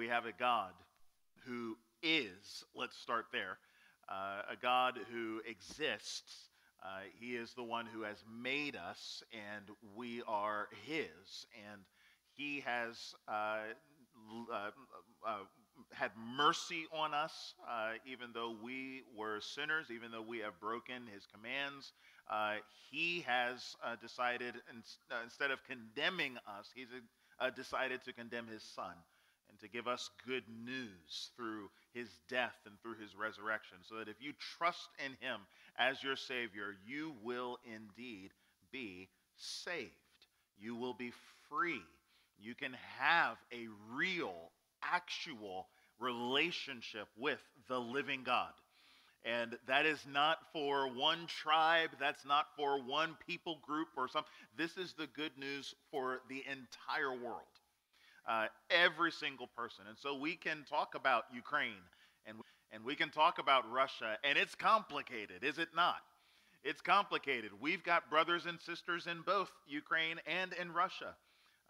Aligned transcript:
we 0.00 0.08
have 0.08 0.24
a 0.24 0.32
God 0.32 0.72
who 1.46 1.76
is, 2.02 2.64
let's 2.74 2.96
start 2.96 3.26
there, 3.34 3.58
uh, 4.08 4.40
a 4.50 4.56
God 4.56 4.98
who 5.12 5.42
exists. 5.46 6.48
Uh, 6.82 7.00
he 7.20 7.36
is 7.36 7.52
the 7.52 7.62
one 7.62 7.84
who 7.84 8.00
has 8.00 8.24
made 8.42 8.76
us, 8.76 9.22
and 9.30 9.66
we 9.94 10.22
are 10.26 10.68
His. 10.86 11.44
And 11.70 11.82
He 12.32 12.60
has 12.60 12.96
uh, 13.28 13.58
uh, 14.50 14.70
uh, 15.28 15.40
had 15.92 16.12
mercy 16.34 16.86
on 16.94 17.12
us, 17.12 17.52
even 18.10 18.30
though 18.32 18.56
we 18.64 19.02
were 19.14 19.42
sinners, 19.42 19.88
even 19.94 20.10
though 20.10 20.24
we 20.26 20.38
have 20.38 20.58
broken 20.60 21.02
His 21.12 21.26
commands. 21.26 21.92
he 22.90 23.22
has 23.26 23.76
decided, 24.00 24.54
in, 24.72 24.82
instead 25.22 25.50
of 25.50 25.58
condemning 25.68 26.38
us, 26.58 26.70
He's 26.74 26.88
decided 27.54 28.02
to 28.04 28.14
condemn 28.14 28.46
His 28.46 28.62
Son 28.62 28.94
to 29.60 29.68
give 29.68 29.86
us 29.86 30.10
good 30.26 30.44
news 30.64 31.30
through 31.36 31.70
his 31.92 32.08
death 32.28 32.56
and 32.66 32.74
through 32.80 32.96
his 33.00 33.16
resurrection, 33.16 33.78
so 33.88 33.96
that 33.96 34.08
if 34.08 34.16
you 34.20 34.32
trust 34.58 34.88
in 35.04 35.12
him 35.20 35.40
as 35.78 36.02
your 36.02 36.16
Savior, 36.16 36.76
you 36.86 37.14
will 37.22 37.58
indeed 37.64 38.30
be 38.72 39.08
saved. 39.36 39.90
You 40.58 40.76
will 40.76 40.94
be 40.94 41.12
free. 41.48 41.82
You 42.38 42.54
can 42.54 42.76
have 42.98 43.36
a 43.52 43.66
real, 43.92 44.50
actual 44.82 45.66
relationship 45.98 47.08
with 47.18 47.40
the 47.68 47.78
living 47.78 48.22
God. 48.24 48.52
And 49.24 49.58
that 49.66 49.84
is 49.84 50.00
not 50.10 50.38
for 50.52 50.88
one 50.88 51.26
tribe, 51.26 51.90
that's 52.00 52.24
not 52.24 52.46
for 52.56 52.82
one 52.82 53.16
people 53.26 53.58
group 53.66 53.88
or 53.96 54.08
something. 54.08 54.32
This 54.56 54.78
is 54.78 54.94
the 54.94 55.08
good 55.08 55.36
news 55.36 55.74
for 55.90 56.22
the 56.30 56.42
entire 56.50 57.12
world 57.12 57.59
uh, 58.28 58.46
every 58.70 59.12
single 59.12 59.48
person. 59.56 59.84
And 59.88 59.98
so 59.98 60.16
we 60.16 60.36
can 60.36 60.64
talk 60.68 60.94
about 60.94 61.24
Ukraine 61.34 61.82
and, 62.26 62.38
and 62.72 62.84
we 62.84 62.94
can 62.94 63.10
talk 63.10 63.38
about 63.38 63.70
Russia, 63.70 64.16
and 64.22 64.38
it's 64.38 64.54
complicated, 64.54 65.42
is 65.42 65.58
it 65.58 65.68
not? 65.74 66.02
It's 66.62 66.80
complicated. 66.82 67.50
We've 67.58 67.82
got 67.82 68.10
brothers 68.10 68.46
and 68.46 68.60
sisters 68.60 69.06
in 69.06 69.22
both 69.22 69.50
Ukraine 69.66 70.20
and 70.26 70.52
in 70.52 70.72
Russia. 70.72 71.16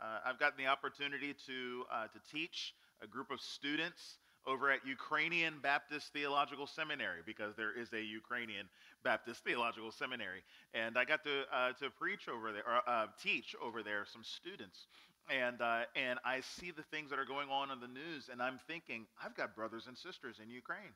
Uh, 0.03 0.19
I've 0.27 0.39
gotten 0.39 0.63
the 0.63 0.69
opportunity 0.69 1.35
to, 1.47 1.85
uh, 1.93 2.07
to 2.09 2.21
teach 2.33 2.75
a 3.03 3.07
group 3.07 3.31
of 3.31 3.41
students 3.41 4.19
over 4.47 4.71
at 4.71 4.81
Ukrainian 4.87 5.55
Baptist 5.63 6.13
Theological 6.13 6.67
Seminary 6.67 7.21
because 7.25 7.55
there 7.57 7.79
is 7.79 7.93
a 7.93 8.03
Ukrainian 8.03 8.67
Baptist 9.05 9.45
Theological 9.45 9.93
Seminary, 9.93 10.43
and 10.75 10.97
I 10.97 11.05
got 11.05 11.23
to 11.25 11.45
uh, 11.53 11.73
to 11.81 11.91
preach 11.91 12.29
over 12.29 12.53
there 12.53 12.65
or 12.67 12.81
uh, 12.89 13.07
teach 13.23 13.55
over 13.63 13.83
there 13.83 14.07
some 14.11 14.25
students, 14.25 14.87
and, 15.29 15.61
uh, 15.61 15.83
and 15.95 16.19
I 16.25 16.41
see 16.41 16.71
the 16.71 16.83
things 16.91 17.11
that 17.11 17.19
are 17.19 17.25
going 17.25 17.49
on 17.51 17.71
in 17.71 17.81
the 17.81 17.89
news, 17.89 18.29
and 18.31 18.43
I'm 18.43 18.59
thinking, 18.67 19.07
I've 19.25 19.37
got 19.37 19.55
brothers 19.55 19.85
and 19.87 19.97
sisters 19.97 20.37
in 20.43 20.51
Ukraine. 20.51 20.95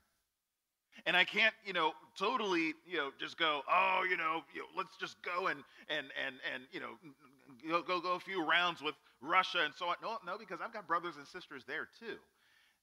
And 1.06 1.16
I 1.16 1.24
can't, 1.24 1.54
you 1.64 1.72
know, 1.72 1.92
totally, 2.16 2.72
you 2.86 2.96
know, 2.96 3.10
just 3.18 3.36
go, 3.36 3.62
oh, 3.68 4.02
you 4.08 4.16
know, 4.16 4.42
you 4.54 4.60
know 4.60 4.66
let's 4.76 4.96
just 5.00 5.16
go 5.22 5.48
and, 5.48 5.60
and, 5.88 6.06
and, 6.24 6.36
and 6.54 6.62
you 6.70 6.80
know, 6.80 6.92
go, 7.68 7.82
go, 7.82 8.00
go 8.00 8.12
a 8.12 8.20
few 8.20 8.44
rounds 8.44 8.80
with 8.80 8.94
Russia 9.20 9.58
and 9.64 9.74
so 9.76 9.86
on. 9.86 9.96
No, 10.02 10.18
no, 10.24 10.38
because 10.38 10.60
I've 10.64 10.72
got 10.72 10.86
brothers 10.86 11.16
and 11.16 11.26
sisters 11.26 11.64
there 11.66 11.88
too. 11.98 12.16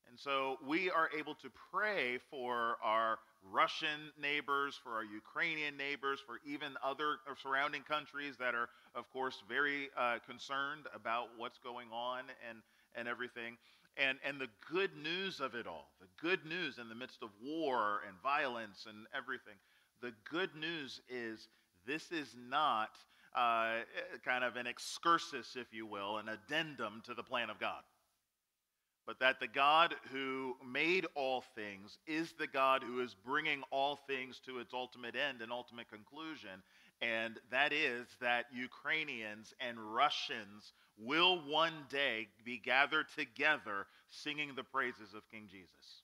And 0.09 0.19
so 0.19 0.57
we 0.67 0.91
are 0.91 1.09
able 1.17 1.35
to 1.35 1.49
pray 1.71 2.19
for 2.29 2.75
our 2.83 3.17
Russian 3.49 4.11
neighbors, 4.21 4.79
for 4.83 4.93
our 4.93 5.03
Ukrainian 5.03 5.77
neighbors, 5.77 6.19
for 6.25 6.39
even 6.45 6.73
other 6.83 7.17
surrounding 7.41 7.83
countries 7.83 8.35
that 8.37 8.55
are, 8.55 8.69
of 8.95 9.11
course, 9.11 9.43
very 9.47 9.89
uh, 9.97 10.19
concerned 10.27 10.85
about 10.93 11.27
what's 11.37 11.57
going 11.57 11.87
on 11.91 12.23
and, 12.47 12.59
and 12.95 13.07
everything. 13.07 13.57
And, 13.97 14.19
and 14.25 14.39
the 14.39 14.47
good 14.71 14.91
news 14.95 15.39
of 15.39 15.55
it 15.55 15.67
all, 15.67 15.89
the 15.99 16.07
good 16.21 16.45
news 16.45 16.77
in 16.77 16.87
the 16.87 16.95
midst 16.95 17.23
of 17.23 17.29
war 17.43 18.01
and 18.07 18.15
violence 18.21 18.85
and 18.87 19.05
everything, 19.15 19.55
the 20.01 20.13
good 20.29 20.55
news 20.55 21.01
is 21.09 21.47
this 21.85 22.11
is 22.11 22.35
not 22.49 22.91
uh, 23.35 23.79
kind 24.23 24.43
of 24.43 24.55
an 24.55 24.67
excursus, 24.67 25.55
if 25.55 25.73
you 25.73 25.85
will, 25.85 26.17
an 26.17 26.29
addendum 26.29 27.01
to 27.05 27.13
the 27.13 27.23
plan 27.23 27.49
of 27.49 27.59
God 27.59 27.81
but 29.05 29.19
that 29.19 29.39
the 29.39 29.47
God 29.47 29.95
who 30.11 30.55
made 30.65 31.05
all 31.15 31.43
things 31.55 31.97
is 32.07 32.33
the 32.33 32.47
God 32.47 32.83
who 32.83 33.01
is 33.01 33.15
bringing 33.25 33.63
all 33.71 33.99
things 34.07 34.39
to 34.45 34.59
its 34.59 34.73
ultimate 34.73 35.15
end 35.15 35.41
and 35.41 35.51
ultimate 35.51 35.89
conclusion. 35.89 36.61
And 37.01 37.39
that 37.49 37.73
is 37.73 38.05
that 38.21 38.45
Ukrainians 38.53 39.53
and 39.59 39.79
Russians 39.79 40.73
will 40.99 41.41
one 41.47 41.73
day 41.89 42.27
be 42.45 42.59
gathered 42.59 43.07
together 43.17 43.87
singing 44.09 44.51
the 44.55 44.63
praises 44.63 45.13
of 45.15 45.29
King 45.31 45.47
Jesus. 45.49 46.03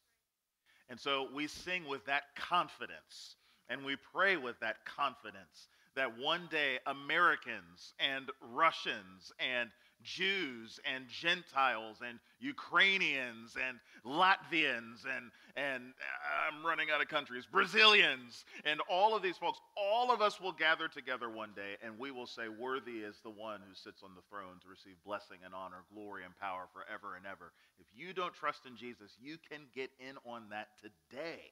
And 0.90 1.00
so 1.00 1.28
we 1.34 1.47
sing 1.47 1.88
with 1.88 2.06
that 2.06 2.24
confidence 2.36 3.36
and 3.69 3.84
we 3.84 3.96
pray 4.13 4.38
with 4.38 4.59
that 4.62 4.86
confidence 4.86 5.68
that 5.96 6.18
one 6.18 6.47
day 6.50 6.78
Americans 6.86 7.94
and 8.00 8.30
Russians 8.53 9.31
and 9.40 9.69
Jews 10.03 10.80
and 10.85 11.06
Gentiles 11.08 11.97
and 12.08 12.19
Ukrainians 12.40 13.56
and 13.56 13.80
Latvians 14.06 15.06
and, 15.06 15.31
and 15.56 15.84
uh, 15.84 16.56
I'm 16.56 16.66
running 16.66 16.88
out 16.94 17.02
of 17.02 17.08
countries, 17.08 17.46
Brazilians, 17.52 18.46
and 18.66 18.80
all 18.90 19.16
of 19.16 19.24
these 19.24 19.38
folks, 19.38 19.59
all 19.75 20.12
of 20.12 20.22
us 20.22 20.40
will 20.40 20.52
gather 20.52 20.88
together 20.88 21.30
one 21.30 21.52
day 21.56 21.75
and 21.84 21.97
we 21.97 22.12
will 22.12 22.28
say, 22.28 22.47
Worthy 22.47 23.00
is 23.00 23.16
the 23.24 23.30
one 23.30 23.59
who 23.68 23.74
sits 23.74 24.03
on 24.03 24.12
the 24.16 24.22
throne 24.30 24.59
to 24.62 24.69
receive 24.69 24.96
blessing 25.06 25.38
and 25.44 25.53
honor, 25.53 25.84
glory 25.94 26.24
and 26.24 26.38
power 26.40 26.68
forever 26.74 27.16
and 27.16 27.25
ever. 27.25 27.52
If 27.80 27.88
you 27.96 28.13
don't 28.13 28.34
trust 28.34 28.66
in 28.66 28.78
Jesus, 28.78 29.12
you 29.22 29.38
can 29.50 29.62
get 29.75 29.90
in 30.00 30.16
on 30.25 30.50
that 30.52 30.69
today. 30.81 31.52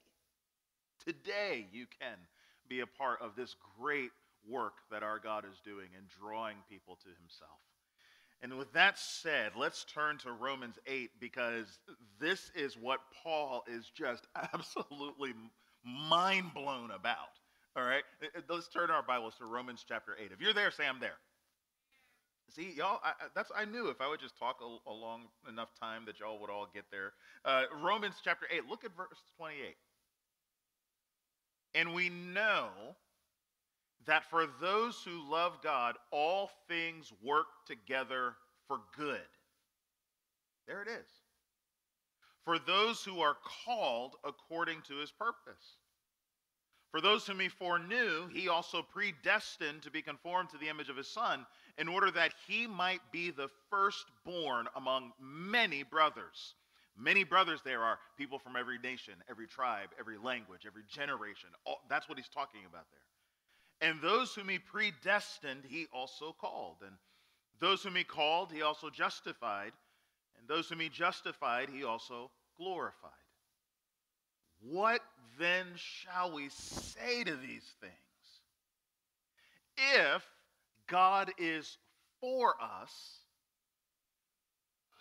Today, 1.03 1.67
you 1.71 1.85
can 1.99 2.17
be 2.69 2.79
a 2.79 2.87
part 2.87 3.21
of 3.21 3.35
this 3.35 3.55
great 3.79 4.11
work 4.47 4.73
that 4.91 5.03
our 5.03 5.19
God 5.19 5.45
is 5.45 5.59
doing 5.63 5.89
in 5.97 6.05
drawing 6.19 6.57
people 6.69 6.95
to 6.95 7.09
himself. 7.19 7.59
And 8.41 8.57
with 8.57 8.71
that 8.73 8.99
said, 8.99 9.53
let's 9.55 9.85
turn 9.85 10.17
to 10.19 10.31
Romans 10.31 10.77
8 10.85 11.11
because 11.19 11.79
this 12.19 12.51
is 12.55 12.77
what 12.77 12.99
Paul 13.23 13.63
is 13.67 13.89
just 13.95 14.27
absolutely 14.53 15.33
mind 15.83 16.53
blown 16.53 16.91
about. 16.91 17.39
All 17.75 17.83
right? 17.83 18.03
Uh, 18.21 18.37
uh, 18.37 18.53
let's 18.53 18.67
turn 18.67 18.89
our 18.89 19.03
Bibles 19.03 19.35
to 19.39 19.45
Romans 19.45 19.83
chapter 19.87 20.15
8. 20.19 20.31
If 20.31 20.41
you're 20.41 20.53
there, 20.53 20.71
say 20.71 20.87
I'm 20.87 20.99
there. 20.99 21.17
See, 22.49 22.73
y'all, 22.77 22.99
I, 23.03 23.13
that's 23.33 23.51
I 23.55 23.65
knew 23.65 23.89
if 23.89 23.99
I 23.99 24.07
would 24.07 24.19
just 24.19 24.37
talk 24.37 24.59
a, 24.61 24.89
a 24.89 24.93
long 24.93 25.23
enough 25.49 25.69
time 25.79 26.03
that 26.05 26.19
y'all 26.19 26.39
would 26.39 26.49
all 26.49 26.67
get 26.73 26.85
there. 26.91 27.13
Uh, 27.43 27.63
Romans 27.81 28.15
chapter 28.23 28.45
8, 28.51 28.69
look 28.69 28.85
at 28.85 28.95
verse 28.95 29.21
28. 29.37 29.75
And 31.73 31.93
we 31.93 32.09
know 32.09 32.69
that 34.07 34.29
for 34.29 34.47
those 34.61 35.01
who 35.03 35.29
love 35.29 35.59
God, 35.63 35.95
all 36.11 36.51
things 36.67 37.11
work 37.23 37.47
together 37.65 38.35
for 38.67 38.79
good. 38.97 39.19
There 40.67 40.81
it 40.81 40.87
is. 40.87 41.07
For 42.43 42.59
those 42.59 43.03
who 43.03 43.21
are 43.21 43.37
called 43.65 44.15
according 44.23 44.81
to 44.87 44.95
his 44.97 45.11
purpose. 45.11 45.77
For 46.91 47.01
those 47.01 47.27
whom 47.27 47.39
he 47.39 47.49
foreknew, 47.49 48.27
he 48.31 48.47
also 48.47 48.81
predestined 48.81 49.81
to 49.81 49.91
be 49.91 50.01
conformed 50.01 50.49
to 50.51 50.57
the 50.57 50.69
image 50.69 50.89
of 50.89 50.95
his 50.95 51.09
son, 51.09 51.45
in 51.77 51.89
order 51.89 52.09
that 52.11 52.33
he 52.47 52.67
might 52.67 53.01
be 53.11 53.31
the 53.31 53.49
firstborn 53.69 54.67
among 54.75 55.11
many 55.19 55.83
brothers. 55.83 56.55
Many 56.97 57.25
brothers 57.25 57.59
there 57.65 57.81
are 57.83 57.99
people 58.17 58.39
from 58.39 58.55
every 58.55 58.77
nation, 58.77 59.15
every 59.29 59.47
tribe, 59.47 59.89
every 59.99 60.17
language, 60.17 60.61
every 60.65 60.83
generation. 60.87 61.49
All, 61.65 61.81
that's 61.89 62.07
what 62.07 62.17
he's 62.17 62.29
talking 62.29 62.61
about 62.65 62.85
there. 62.91 63.01
And 63.85 64.01
those 64.01 64.33
whom 64.33 64.49
he 64.49 64.57
predestined, 64.57 65.61
he 65.67 65.85
also 65.93 66.35
called. 66.41 66.77
And 66.81 66.95
those 67.59 67.83
whom 67.83 67.95
he 67.95 68.03
called, 68.03 68.51
he 68.51 68.63
also 68.63 68.89
justified. 68.89 69.73
And 70.39 70.47
those 70.47 70.67
whom 70.67 70.79
he 70.79 70.89
justified, 70.89 71.69
he 71.69 71.83
also 71.83 72.31
glorified. 72.57 73.11
What 74.59 75.01
then 75.37 75.67
shall 75.75 76.33
we 76.33 76.49
say 76.49 77.23
to 77.25 77.35
these 77.35 77.75
things? 77.79 77.93
If 79.77 80.23
God 80.87 81.31
is 81.37 81.77
for 82.19 82.55
us, 82.59 83.19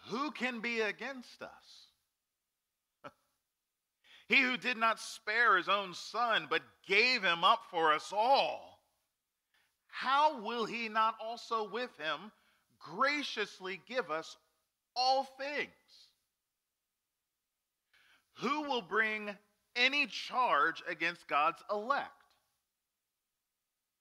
who 0.09 0.31
can 0.31 0.61
be 0.61 0.83
against 0.83 1.41
us? 1.41 1.89
He 4.29 4.43
who 4.43 4.59
did 4.59 4.77
not 4.77 5.01
spare 5.01 5.57
his 5.57 5.69
own 5.69 5.95
son, 5.95 6.49
but 6.51 6.63
gave 6.87 7.23
him 7.23 7.45
up 7.45 7.61
for 7.71 7.93
us 7.93 8.11
all, 8.13 8.74
how 9.95 10.41
will 10.43 10.65
he 10.65 10.89
not 10.89 11.15
also 11.23 11.69
with 11.69 11.91
him 11.99 12.33
graciously 12.79 13.81
give 13.89 14.11
us 14.11 14.37
all 14.97 15.25
things? 15.25 15.71
Who 18.39 18.63
will 18.63 18.83
bring 18.83 19.31
any 19.77 20.07
charge 20.07 20.83
against 20.89 21.29
God's 21.29 21.63
elect? 21.71 22.11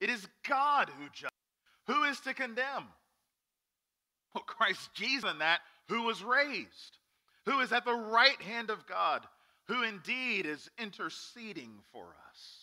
It 0.02 0.10
is 0.10 0.28
God 0.48 0.90
who 0.90 1.06
judges. 1.14 1.30
Who 1.88 2.04
is 2.04 2.20
to 2.22 2.34
condemn? 2.34 2.88
Well, 4.34 4.44
Christ 4.46 4.90
Jesus, 4.94 5.30
in 5.30 5.40
that, 5.40 5.60
who 5.90 6.04
was 6.04 6.24
raised 6.24 6.98
who 7.46 7.60
is 7.60 7.72
at 7.72 7.86
the 7.86 7.94
right 7.94 8.42
hand 8.42 8.70
of 8.70 8.88
God, 8.88 9.26
who 9.68 9.84
indeed 9.84 10.46
is 10.46 10.70
interceding 10.78 11.72
for 11.92 12.16
us. 12.30 12.63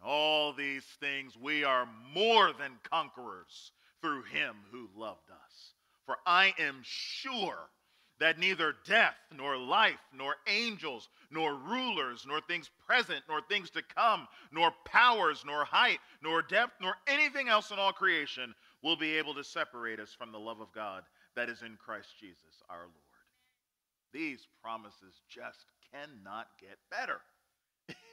In 0.00 0.08
all 0.08 0.52
these 0.52 0.84
things, 1.00 1.36
we 1.36 1.64
are 1.64 1.88
more 2.14 2.52
than 2.52 2.78
conquerors 2.90 3.72
through 4.00 4.22
him 4.24 4.56
who 4.70 4.88
loved 4.96 5.30
us. 5.30 5.72
For 6.06 6.16
I 6.26 6.54
am 6.58 6.80
sure 6.82 7.68
that 8.20 8.38
neither 8.38 8.74
death, 8.84 9.14
nor 9.36 9.56
life, 9.56 10.00
nor 10.12 10.36
angels, 10.48 11.08
nor 11.30 11.54
rulers, 11.54 12.24
nor 12.26 12.40
things 12.40 12.70
present, 12.86 13.22
nor 13.28 13.40
things 13.42 13.70
to 13.70 13.82
come, 13.94 14.26
nor 14.52 14.72
powers, 14.84 15.44
nor 15.46 15.64
height, 15.64 15.98
nor 16.22 16.42
depth, 16.42 16.72
nor 16.80 16.94
anything 17.06 17.48
else 17.48 17.70
in 17.70 17.78
all 17.78 17.92
creation 17.92 18.54
will 18.82 18.96
be 18.96 19.16
able 19.16 19.34
to 19.34 19.44
separate 19.44 20.00
us 20.00 20.14
from 20.16 20.32
the 20.32 20.38
love 20.38 20.60
of 20.60 20.72
God 20.72 21.04
that 21.36 21.48
is 21.48 21.62
in 21.62 21.76
Christ 21.76 22.08
Jesus 22.18 22.62
our 22.68 22.80
Lord. 22.80 22.92
These 24.12 24.46
promises 24.62 25.20
just 25.28 25.66
cannot 25.92 26.48
get 26.60 26.78
better. 26.90 27.20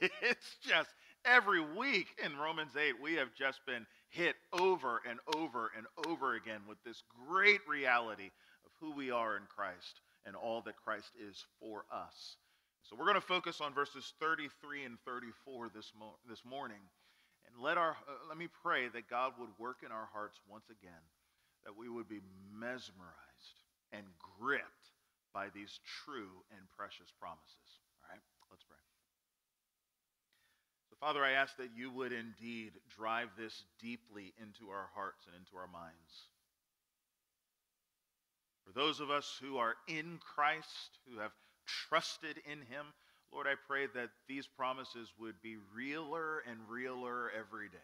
it's 0.22 0.56
just 0.62 0.90
every 1.26 1.60
week 1.60 2.08
in 2.24 2.36
Romans 2.36 2.76
8, 2.76 2.94
we 3.02 3.14
have 3.14 3.34
just 3.34 3.60
been 3.66 3.86
hit 4.08 4.36
over 4.52 5.02
and 5.08 5.18
over 5.34 5.70
and 5.76 5.86
over 6.06 6.34
again 6.34 6.60
with 6.68 6.78
this 6.84 7.02
great 7.28 7.60
reality 7.68 8.30
of 8.64 8.72
who 8.80 8.92
we 8.92 9.10
are 9.10 9.36
in 9.36 9.42
Christ 9.54 10.00
and 10.24 10.36
all 10.36 10.62
that 10.62 10.76
Christ 10.76 11.10
is 11.20 11.44
for 11.60 11.84
us. 11.92 12.36
So 12.82 12.96
we're 12.96 13.06
going 13.06 13.16
to 13.16 13.20
focus 13.20 13.60
on 13.60 13.74
verses 13.74 14.14
33 14.20 14.84
and 14.84 14.98
34 15.04 15.70
this, 15.74 15.92
mo- 15.98 16.16
this 16.28 16.44
morning. 16.44 16.80
And 17.46 17.62
let, 17.62 17.78
our, 17.78 17.90
uh, 17.90 18.28
let 18.28 18.38
me 18.38 18.48
pray 18.62 18.88
that 18.88 19.10
God 19.10 19.32
would 19.38 19.50
work 19.58 19.78
in 19.84 19.90
our 19.90 20.08
hearts 20.12 20.38
once 20.48 20.66
again, 20.70 21.02
that 21.64 21.76
we 21.76 21.88
would 21.88 22.08
be 22.08 22.20
mesmerized 22.54 23.58
and 23.92 24.04
gripped 24.38 24.94
by 25.34 25.46
these 25.54 25.80
true 26.04 26.42
and 26.56 26.62
precious 26.76 27.10
promises. 27.18 27.82
All 28.02 28.14
right, 28.14 28.22
let's 28.50 28.62
pray. 28.62 28.95
Father, 31.00 31.22
I 31.22 31.32
ask 31.32 31.56
that 31.58 31.70
you 31.76 31.90
would 31.90 32.12
indeed 32.12 32.72
drive 32.96 33.28
this 33.36 33.64
deeply 33.80 34.32
into 34.40 34.70
our 34.70 34.88
hearts 34.94 35.26
and 35.26 35.36
into 35.36 35.56
our 35.56 35.66
minds. 35.66 36.28
For 38.64 38.72
those 38.72 39.00
of 39.00 39.10
us 39.10 39.38
who 39.40 39.58
are 39.58 39.74
in 39.86 40.18
Christ, 40.34 40.98
who 41.08 41.20
have 41.20 41.32
trusted 41.66 42.38
in 42.50 42.58
him, 42.58 42.86
Lord, 43.32 43.46
I 43.46 43.54
pray 43.66 43.86
that 43.94 44.10
these 44.28 44.46
promises 44.46 45.12
would 45.18 45.40
be 45.42 45.56
realer 45.74 46.42
and 46.48 46.58
realer 46.68 47.30
every 47.38 47.68
day. 47.68 47.76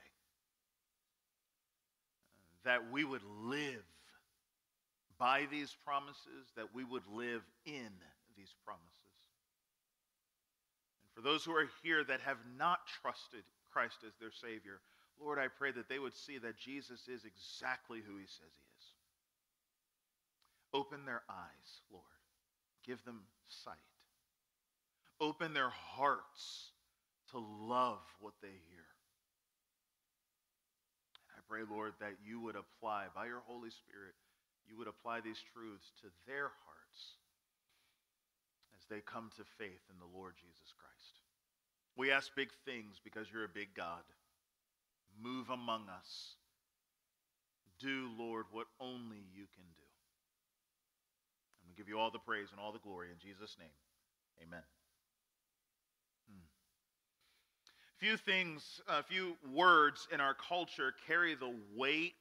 That 2.64 2.90
we 2.90 3.04
would 3.04 3.24
live 3.44 3.84
by 5.18 5.46
these 5.50 5.76
promises, 5.84 6.50
that 6.56 6.74
we 6.74 6.84
would 6.84 7.06
live 7.12 7.42
in 7.66 7.90
these 8.36 8.54
promises. 8.64 9.01
For 11.14 11.20
those 11.20 11.44
who 11.44 11.52
are 11.52 11.68
here 11.82 12.04
that 12.04 12.20
have 12.20 12.38
not 12.58 12.80
trusted 13.02 13.44
Christ 13.72 13.98
as 14.06 14.12
their 14.20 14.32
Savior, 14.32 14.80
Lord, 15.20 15.38
I 15.38 15.48
pray 15.48 15.72
that 15.72 15.88
they 15.88 15.98
would 15.98 16.14
see 16.14 16.38
that 16.38 16.58
Jesus 16.58 17.08
is 17.08 17.24
exactly 17.24 18.00
who 18.00 18.16
he 18.16 18.26
says 18.26 18.52
he 18.58 18.66
is. 18.78 18.86
Open 20.74 21.04
their 21.04 21.22
eyes, 21.28 21.82
Lord. 21.90 22.04
Give 22.86 23.02
them 23.04 23.20
sight. 23.48 23.74
Open 25.20 25.52
their 25.52 25.70
hearts 25.70 26.72
to 27.30 27.38
love 27.38 28.00
what 28.20 28.32
they 28.40 28.48
hear. 28.48 28.88
I 31.36 31.40
pray, 31.48 31.60
Lord, 31.70 31.92
that 32.00 32.14
you 32.24 32.40
would 32.40 32.56
apply 32.56 33.06
by 33.14 33.26
your 33.26 33.42
Holy 33.46 33.70
Spirit 33.70 34.14
you 34.68 34.78
would 34.78 34.88
apply 34.88 35.20
these 35.20 35.40
truths 35.52 35.92
to 36.02 36.08
their 36.26 36.50
hearts 36.64 37.20
as 38.82 38.88
they 38.88 39.00
come 39.00 39.30
to 39.36 39.44
faith 39.58 39.82
in 39.90 39.98
the 39.98 40.18
Lord 40.18 40.34
Jesus 40.36 40.74
Christ. 40.74 41.20
We 41.96 42.10
ask 42.10 42.34
big 42.34 42.50
things 42.64 43.00
because 43.02 43.26
you're 43.32 43.44
a 43.44 43.48
big 43.48 43.74
God. 43.74 44.02
Move 45.22 45.50
among 45.50 45.88
us. 45.88 46.34
Do, 47.78 48.08
Lord, 48.18 48.46
what 48.50 48.66
only 48.80 49.22
you 49.34 49.44
can 49.54 49.64
do. 49.76 49.88
And 51.60 51.68
we 51.68 51.74
give 51.76 51.88
you 51.88 51.98
all 51.98 52.10
the 52.10 52.18
praise 52.18 52.48
and 52.50 52.60
all 52.60 52.72
the 52.72 52.78
glory 52.78 53.08
in 53.10 53.18
Jesus' 53.18 53.56
name. 53.58 53.68
Amen. 54.42 54.62
Hmm. 56.30 56.46
Few 57.98 58.16
things, 58.16 58.80
a 58.88 59.02
few 59.02 59.36
words 59.52 60.08
in 60.12 60.20
our 60.20 60.34
culture 60.34 60.94
carry 61.06 61.34
the 61.34 61.54
weight, 61.76 62.14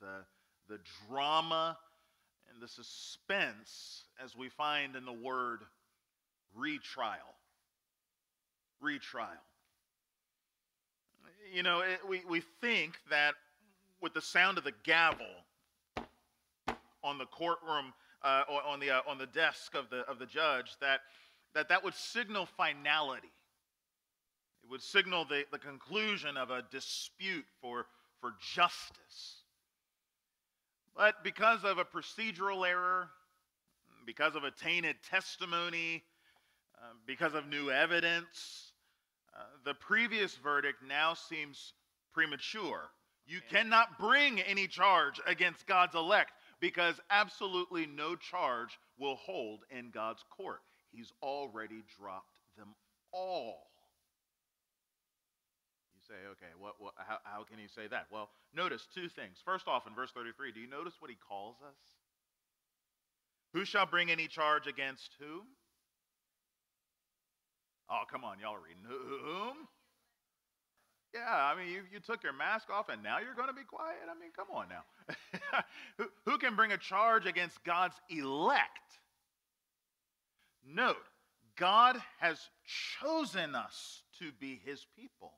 the 0.00 0.24
the 0.68 0.78
drama 1.08 1.76
and 2.52 2.62
the 2.62 2.68
suspense 2.68 4.04
as 4.22 4.36
we 4.36 4.48
find 4.48 4.96
in 4.96 5.04
the 5.04 5.12
word 5.12 5.60
retrial. 6.54 7.34
Retrial. 8.80 9.28
You 11.52 11.62
know, 11.62 11.80
it, 11.80 12.00
we, 12.08 12.22
we 12.28 12.42
think 12.60 12.98
that 13.10 13.34
with 14.00 14.14
the 14.14 14.20
sound 14.20 14.58
of 14.58 14.64
the 14.64 14.72
gavel 14.82 15.26
on 17.02 17.18
the 17.18 17.26
courtroom, 17.26 17.92
uh, 18.22 18.42
on, 18.66 18.80
the, 18.80 18.90
uh, 18.90 19.00
on 19.06 19.18
the 19.18 19.26
desk 19.26 19.74
of 19.74 19.90
the, 19.90 20.00
of 20.00 20.18
the 20.18 20.26
judge, 20.26 20.76
that, 20.80 21.00
that 21.54 21.68
that 21.68 21.84
would 21.84 21.94
signal 21.94 22.46
finality. 22.46 23.30
It 24.62 24.70
would 24.70 24.82
signal 24.82 25.26
the, 25.26 25.44
the 25.52 25.58
conclusion 25.58 26.36
of 26.36 26.50
a 26.50 26.62
dispute 26.70 27.44
for, 27.60 27.86
for 28.20 28.32
justice. 28.54 29.42
But 30.96 31.22
because 31.22 31.64
of 31.64 31.78
a 31.78 31.84
procedural 31.84 32.66
error, 32.66 33.10
because 34.06 34.34
of 34.34 34.44
a 34.44 34.50
tainted 34.50 34.96
testimony, 35.08 36.02
uh, 36.82 36.94
because 37.06 37.34
of 37.34 37.46
new 37.48 37.70
evidence, 37.70 38.72
uh, 39.36 39.42
the 39.64 39.74
previous 39.74 40.36
verdict 40.36 40.82
now 40.86 41.14
seems 41.14 41.74
premature. 42.12 42.82
You 43.26 43.40
cannot 43.50 43.98
bring 43.98 44.40
any 44.40 44.68
charge 44.68 45.20
against 45.26 45.66
God's 45.66 45.94
elect 45.94 46.32
because 46.60 47.00
absolutely 47.10 47.86
no 47.86 48.16
charge 48.16 48.78
will 48.98 49.16
hold 49.16 49.60
in 49.70 49.90
God's 49.90 50.24
court. 50.36 50.60
He's 50.92 51.12
already 51.22 51.82
dropped 51.98 52.38
them 52.56 52.74
all 53.12 53.66
You 55.94 56.00
say, 56.08 56.20
okay, 56.32 56.52
what, 56.58 56.74
what, 56.78 56.94
how, 56.98 57.18
how 57.24 57.44
can 57.44 57.58
he 57.58 57.68
say 57.68 57.88
that? 57.88 58.06
Well, 58.12 58.30
notice 58.54 58.86
two 58.94 59.08
things. 59.08 59.38
First 59.44 59.68
off, 59.68 59.86
in 59.86 59.94
verse 59.94 60.10
33, 60.12 60.52
do 60.52 60.60
you 60.60 60.68
notice 60.68 60.94
what 61.00 61.10
he 61.10 61.16
calls 61.28 61.56
us? 61.66 61.76
Who 63.54 63.64
shall 63.64 63.86
bring 63.86 64.10
any 64.10 64.28
charge 64.28 64.66
against 64.66 65.10
whom? 65.18 65.42
Oh, 67.90 68.02
come 68.10 68.24
on, 68.24 68.38
y'all 68.40 68.54
are 68.54 68.60
reading. 68.60 68.82
Whom? 68.86 69.68
Yeah, 71.14 71.20
I 71.28 71.54
mean, 71.56 71.72
you, 71.72 71.82
you 71.92 72.00
took 72.00 72.24
your 72.24 72.32
mask 72.32 72.70
off 72.70 72.88
and 72.88 73.02
now 73.02 73.18
you're 73.20 73.34
going 73.34 73.48
to 73.48 73.54
be 73.54 73.62
quiet? 73.62 73.98
I 74.10 74.18
mean, 74.18 74.30
come 74.34 74.48
on 74.52 74.66
now. 74.68 75.62
who, 75.98 76.06
who 76.24 76.38
can 76.38 76.56
bring 76.56 76.72
a 76.72 76.78
charge 76.78 77.26
against 77.26 77.62
God's 77.62 77.94
elect? 78.10 78.98
Note, 80.66 80.96
God 81.56 82.00
has 82.18 82.38
chosen 83.00 83.54
us 83.54 84.02
to 84.18 84.32
be 84.40 84.60
his 84.64 84.84
people. 84.98 85.32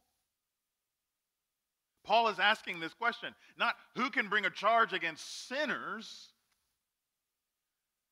Paul 2.04 2.28
is 2.28 2.38
asking 2.38 2.80
this 2.80 2.94
question 2.94 3.34
not 3.58 3.74
who 3.96 4.08
can 4.10 4.28
bring 4.28 4.46
a 4.46 4.50
charge 4.50 4.92
against 4.92 5.48
sinners, 5.48 6.28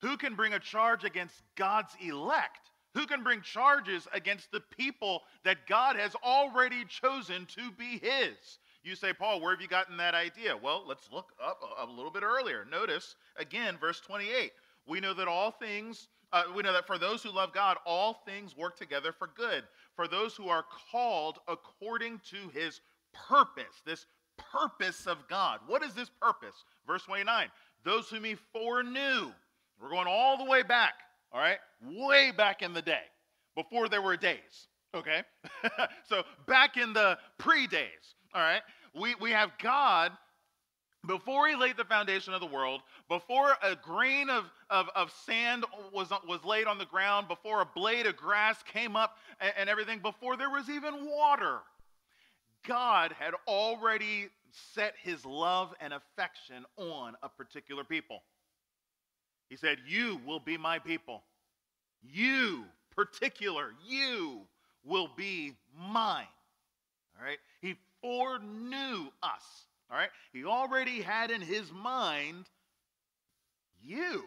who 0.02 0.16
can 0.16 0.34
bring 0.34 0.52
a 0.52 0.58
charge 0.58 1.04
against 1.04 1.40
God's 1.56 1.94
elect? 2.04 2.70
Who 2.94 3.06
can 3.06 3.24
bring 3.24 3.42
charges 3.42 4.06
against 4.12 4.52
the 4.52 4.60
people 4.60 5.22
that 5.44 5.66
God 5.66 5.96
has 5.96 6.14
already 6.16 6.84
chosen 6.84 7.46
to 7.46 7.70
be 7.72 7.98
his? 7.98 8.58
You 8.84 8.94
say, 8.94 9.12
Paul, 9.12 9.40
where 9.40 9.52
have 9.52 9.60
you 9.60 9.68
gotten 9.68 9.96
that 9.96 10.14
idea? 10.14 10.56
Well, 10.56 10.84
let's 10.86 11.08
look 11.10 11.32
up 11.42 11.60
a 11.78 11.86
little 11.86 12.10
bit 12.10 12.22
earlier. 12.22 12.64
Notice 12.70 13.16
again, 13.36 13.76
verse 13.80 14.00
28. 14.00 14.52
We 14.86 15.00
know 15.00 15.14
that 15.14 15.26
all 15.26 15.50
things, 15.50 16.08
uh, 16.32 16.44
we 16.54 16.62
know 16.62 16.72
that 16.72 16.86
for 16.86 16.98
those 16.98 17.22
who 17.22 17.30
love 17.30 17.52
God, 17.52 17.78
all 17.84 18.22
things 18.26 18.56
work 18.56 18.76
together 18.76 19.12
for 19.12 19.28
good. 19.34 19.64
For 19.96 20.06
those 20.06 20.36
who 20.36 20.48
are 20.48 20.64
called 20.92 21.38
according 21.48 22.20
to 22.30 22.48
his 22.52 22.80
purpose, 23.28 23.82
this 23.84 24.06
purpose 24.36 25.06
of 25.06 25.26
God. 25.28 25.60
What 25.66 25.82
is 25.82 25.94
this 25.94 26.10
purpose? 26.20 26.64
Verse 26.86 27.02
29 27.04 27.48
Those 27.84 28.08
whom 28.08 28.24
he 28.24 28.36
foreknew, 28.52 29.32
we're 29.80 29.90
going 29.90 30.06
all 30.08 30.36
the 30.36 30.50
way 30.50 30.62
back 30.62 30.92
all 31.34 31.40
right? 31.40 31.58
Way 31.82 32.30
back 32.30 32.62
in 32.62 32.72
the 32.72 32.82
day, 32.82 33.02
before 33.56 33.88
there 33.88 34.00
were 34.00 34.16
days, 34.16 34.68
okay? 34.94 35.22
so 36.08 36.22
back 36.46 36.76
in 36.76 36.92
the 36.92 37.18
pre 37.38 37.66
days, 37.66 38.14
all 38.32 38.40
right? 38.40 38.62
We, 38.94 39.16
we 39.16 39.32
have 39.32 39.50
God 39.60 40.12
before 41.06 41.48
he 41.48 41.56
laid 41.56 41.76
the 41.76 41.84
foundation 41.84 42.32
of 42.32 42.40
the 42.40 42.46
world, 42.46 42.80
before 43.08 43.56
a 43.62 43.76
grain 43.76 44.30
of, 44.30 44.44
of, 44.70 44.88
of, 44.94 45.12
sand 45.26 45.64
was, 45.92 46.10
was 46.26 46.42
laid 46.44 46.66
on 46.66 46.78
the 46.78 46.86
ground, 46.86 47.28
before 47.28 47.60
a 47.60 47.66
blade 47.66 48.06
of 48.06 48.16
grass 48.16 48.62
came 48.72 48.96
up 48.96 49.18
and, 49.40 49.52
and 49.58 49.68
everything, 49.68 49.98
before 49.98 50.36
there 50.36 50.48
was 50.48 50.70
even 50.70 51.06
water, 51.06 51.58
God 52.66 53.12
had 53.18 53.34
already 53.46 54.28
set 54.74 54.94
his 55.02 55.24
love 55.26 55.74
and 55.80 55.92
affection 55.92 56.64
on 56.78 57.14
a 57.22 57.28
particular 57.28 57.84
people. 57.84 58.22
He 59.48 59.56
said, 59.56 59.78
You 59.86 60.20
will 60.26 60.40
be 60.40 60.56
my 60.56 60.78
people. 60.78 61.22
You, 62.02 62.64
particular, 62.94 63.72
you 63.86 64.42
will 64.84 65.08
be 65.16 65.52
mine. 65.78 66.26
All 67.18 67.24
right? 67.24 67.38
He 67.60 67.76
foreknew 68.00 69.06
us. 69.22 69.66
All 69.90 69.96
right? 69.96 70.10
He 70.32 70.44
already 70.44 71.00
had 71.00 71.30
in 71.30 71.40
his 71.40 71.70
mind 71.72 72.46
you 73.82 74.24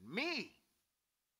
and 0.00 0.14
me. 0.14 0.50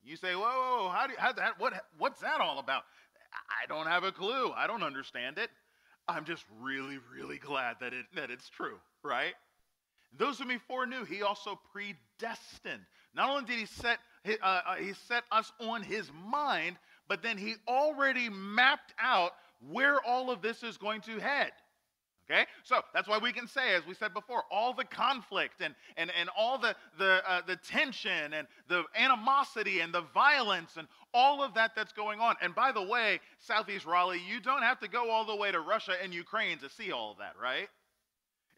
You 0.03 0.17
say, 0.17 0.35
whoa, 0.35 0.43
whoa, 0.43 0.85
whoa 0.85 0.89
how 0.91 1.07
do 1.07 1.13
you, 1.13 1.19
how, 1.19 1.33
that, 1.33 1.59
what, 1.59 1.75
what's 1.99 2.21
that 2.21 2.41
all 2.41 2.59
about? 2.59 2.85
I 3.33 3.67
don't 3.67 3.87
have 3.87 4.05
a 4.05 4.13
clue. 4.13 4.53
I 4.57 4.67
don't 4.67 4.83
understand 4.83 5.39
it. 5.39 5.51
I'm 6.09 6.25
just 6.25 6.45
really, 6.61 6.99
really 7.15 7.39
glad 7.39 7.77
that, 7.81 7.93
it, 7.93 8.07
that 8.17 8.31
it's 8.31 8.49
true, 8.49 8.79
right? 9.03 9.35
Those 10.17 10.39
whom 10.39 10.51
he 10.51 10.59
foreknew, 10.59 11.05
he 11.05 11.23
also 11.23 11.59
predestined. 11.73 11.99
Not 13.15 13.31
only 13.31 13.45
did 13.45 13.59
he 13.59 13.67
set, 13.67 13.99
uh, 14.27 14.45
uh, 14.45 14.75
he 14.77 14.93
set 15.09 15.25
us 15.33 15.53
on 15.61 15.83
his 15.83 16.11
mind, 16.31 16.77
but 17.09 17.23
then 17.23 17.39
he 17.39 17.55
already 17.67 18.29
mapped 18.29 18.95
out 19.01 19.33
where 19.71 20.01
all 20.03 20.31
of 20.31 20.43
this 20.43 20.63
is 20.63 20.77
going 20.77 21.01
to 21.03 21.19
head. 21.19 21.53
Okay? 22.31 22.47
So 22.63 22.81
that's 22.95 23.09
why 23.09 23.19
we 23.19 23.33
can 23.33 23.49
say, 23.49 23.75
as 23.75 23.85
we 23.85 23.95
said 23.95 24.15
before, 24.15 24.45
all 24.53 24.73
the 24.73 24.85
conflict 24.85 25.61
and, 25.61 25.75
and, 25.97 26.13
and 26.19 26.29
all 26.37 26.59
the, 26.59 26.77
the, 26.97 27.23
uh, 27.29 27.41
the 27.45 27.57
tension 27.57 28.33
and 28.33 28.47
the 28.69 28.85
animosity 28.97 29.81
and 29.81 29.93
the 29.93 30.05
violence 30.15 30.77
and 30.77 30.87
all 31.13 31.43
of 31.43 31.55
that 31.55 31.73
that's 31.75 31.93
going 31.93 32.21
on. 32.21 32.37
And 32.41 32.55
by 32.55 32.71
the 32.71 32.83
way, 32.83 33.19
Southeast 33.41 33.85
Raleigh, 33.85 34.21
you 34.31 34.41
don't 34.41 34.63
have 34.63 34.79
to 34.81 34.89
go 34.89 35.11
all 35.11 35.25
the 35.25 35.35
way 35.35 35.51
to 35.51 35.59
Russia 35.59 35.95
and 36.01 36.15
Ukraine 36.15 36.59
to 36.59 36.69
see 36.69 36.93
all 36.93 37.11
of 37.11 37.19
that, 37.19 37.35
right? 37.43 37.69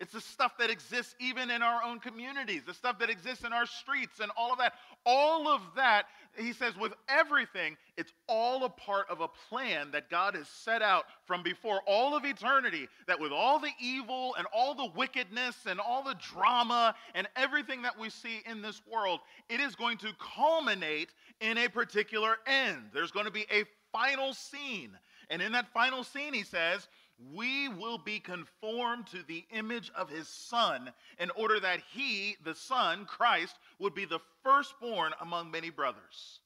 It's 0.02 0.14
the 0.14 0.20
stuff 0.20 0.58
that 0.58 0.68
exists 0.68 1.14
even 1.20 1.48
in 1.48 1.62
our 1.62 1.80
own 1.80 2.00
communities, 2.00 2.62
the 2.66 2.74
stuff 2.74 2.98
that 2.98 3.08
exists 3.08 3.44
in 3.44 3.52
our 3.52 3.66
streets 3.66 4.18
and 4.18 4.32
all 4.36 4.52
of 4.52 4.58
that. 4.58 4.72
All 5.06 5.46
of 5.46 5.60
that, 5.76 6.06
he 6.36 6.52
says, 6.52 6.76
with 6.76 6.92
everything, 7.08 7.76
it's 7.96 8.12
all 8.26 8.64
a 8.64 8.68
part 8.68 9.08
of 9.08 9.20
a 9.20 9.28
plan 9.48 9.92
that 9.92 10.10
God 10.10 10.34
has 10.34 10.48
set 10.48 10.82
out 10.82 11.04
from 11.24 11.44
before 11.44 11.82
all 11.86 12.16
of 12.16 12.24
eternity. 12.24 12.88
That 13.06 13.20
with 13.20 13.30
all 13.30 13.60
the 13.60 13.70
evil 13.80 14.34
and 14.36 14.44
all 14.52 14.74
the 14.74 14.90
wickedness 14.96 15.54
and 15.66 15.78
all 15.78 16.02
the 16.02 16.16
drama 16.34 16.96
and 17.14 17.28
everything 17.36 17.82
that 17.82 17.96
we 17.96 18.10
see 18.10 18.42
in 18.44 18.60
this 18.60 18.82
world, 18.92 19.20
it 19.48 19.60
is 19.60 19.76
going 19.76 19.98
to 19.98 20.08
culminate 20.18 21.10
in 21.40 21.58
a 21.58 21.68
particular 21.68 22.38
end. 22.48 22.90
There's 22.92 23.12
going 23.12 23.26
to 23.26 23.32
be 23.32 23.46
a 23.52 23.62
final 23.92 24.34
scene. 24.34 24.98
And 25.30 25.40
in 25.40 25.52
that 25.52 25.72
final 25.72 26.02
scene, 26.02 26.34
he 26.34 26.42
says, 26.42 26.88
we 27.34 27.68
will 27.68 27.98
be 27.98 28.18
conformed 28.18 29.06
to 29.08 29.22
the 29.26 29.44
image 29.52 29.90
of 29.94 30.08
his 30.08 30.28
son 30.28 30.90
in 31.18 31.30
order 31.30 31.60
that 31.60 31.80
he, 31.92 32.36
the 32.44 32.54
son, 32.54 33.04
Christ, 33.04 33.56
would 33.78 33.94
be 33.94 34.04
the 34.04 34.20
firstborn 34.42 35.12
among 35.20 35.50
many 35.50 35.70
brothers. 35.70 36.40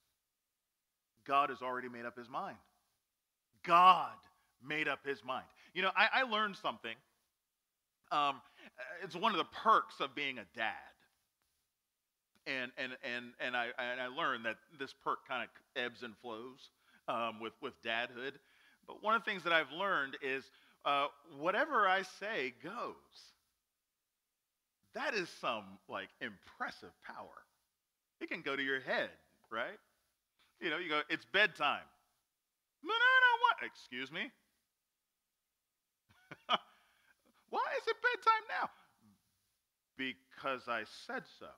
God 1.27 1.51
has 1.51 1.63
already 1.63 1.89
made 1.89 2.05
up 2.05 2.17
his 2.17 2.29
mind. 2.29 2.57
God 3.65 4.13
made 4.65 4.89
up 4.89 5.01
his 5.05 5.25
mind. 5.25 5.47
You 5.75 5.83
know, 5.83 5.91
I, 5.97 6.21
I 6.21 6.23
learned 6.23 6.57
something. 6.57 6.95
Um, 8.13 8.41
it's 9.03 9.17
one 9.17 9.33
of 9.33 9.39
the 9.39 9.45
perks 9.63 10.01
of 10.01 10.15
being 10.15 10.39
a 10.39 10.45
dad. 10.57 10.73
And, 12.47 12.71
and, 12.79 12.93
and, 13.03 13.33
and, 13.41 13.57
I, 13.57 13.67
and 13.79 14.01
I 14.01 14.07
learned 14.07 14.45
that 14.45 14.57
this 14.79 14.95
perk 15.05 15.27
kind 15.27 15.43
of 15.43 15.83
ebbs 15.83 16.05
and 16.05 16.15
flows 16.23 16.71
um, 17.09 17.41
with, 17.41 17.55
with 17.61 17.75
dadhood. 17.83 18.33
But 18.87 19.03
one 19.03 19.15
of 19.15 19.25
the 19.25 19.31
things 19.31 19.43
that 19.43 19.53
I've 19.53 19.73
learned 19.73 20.17
is 20.23 20.45
uh, 20.87 21.09
whatever 21.39 21.89
I 21.89 22.03
say 22.21 22.55
goes. 22.63 23.33
That 24.95 25.15
is 25.15 25.29
some 25.41 25.65
like 25.89 26.09
impressive 26.21 26.93
power. 27.05 27.45
It 28.21 28.31
can 28.31 28.43
go 28.43 28.57
to 28.57 28.63
your 28.63 28.81
head, 28.81 29.11
right? 29.51 29.79
You 30.61 30.71
know, 30.71 30.79
you 30.79 30.89
go, 30.91 31.03
it's 31.11 31.27
bedtime. 31.27 31.85
No, 32.83 32.95
no, 32.95 33.33
what? 33.43 33.67
Excuse 33.67 34.11
me? 34.13 34.31
Why 37.51 37.65
is 37.79 37.87
it 37.89 37.97
bedtime 38.03 38.45
now? 38.61 38.71
Because 39.99 40.69
I 40.69 40.85
said 41.07 41.25
so. 41.39 41.49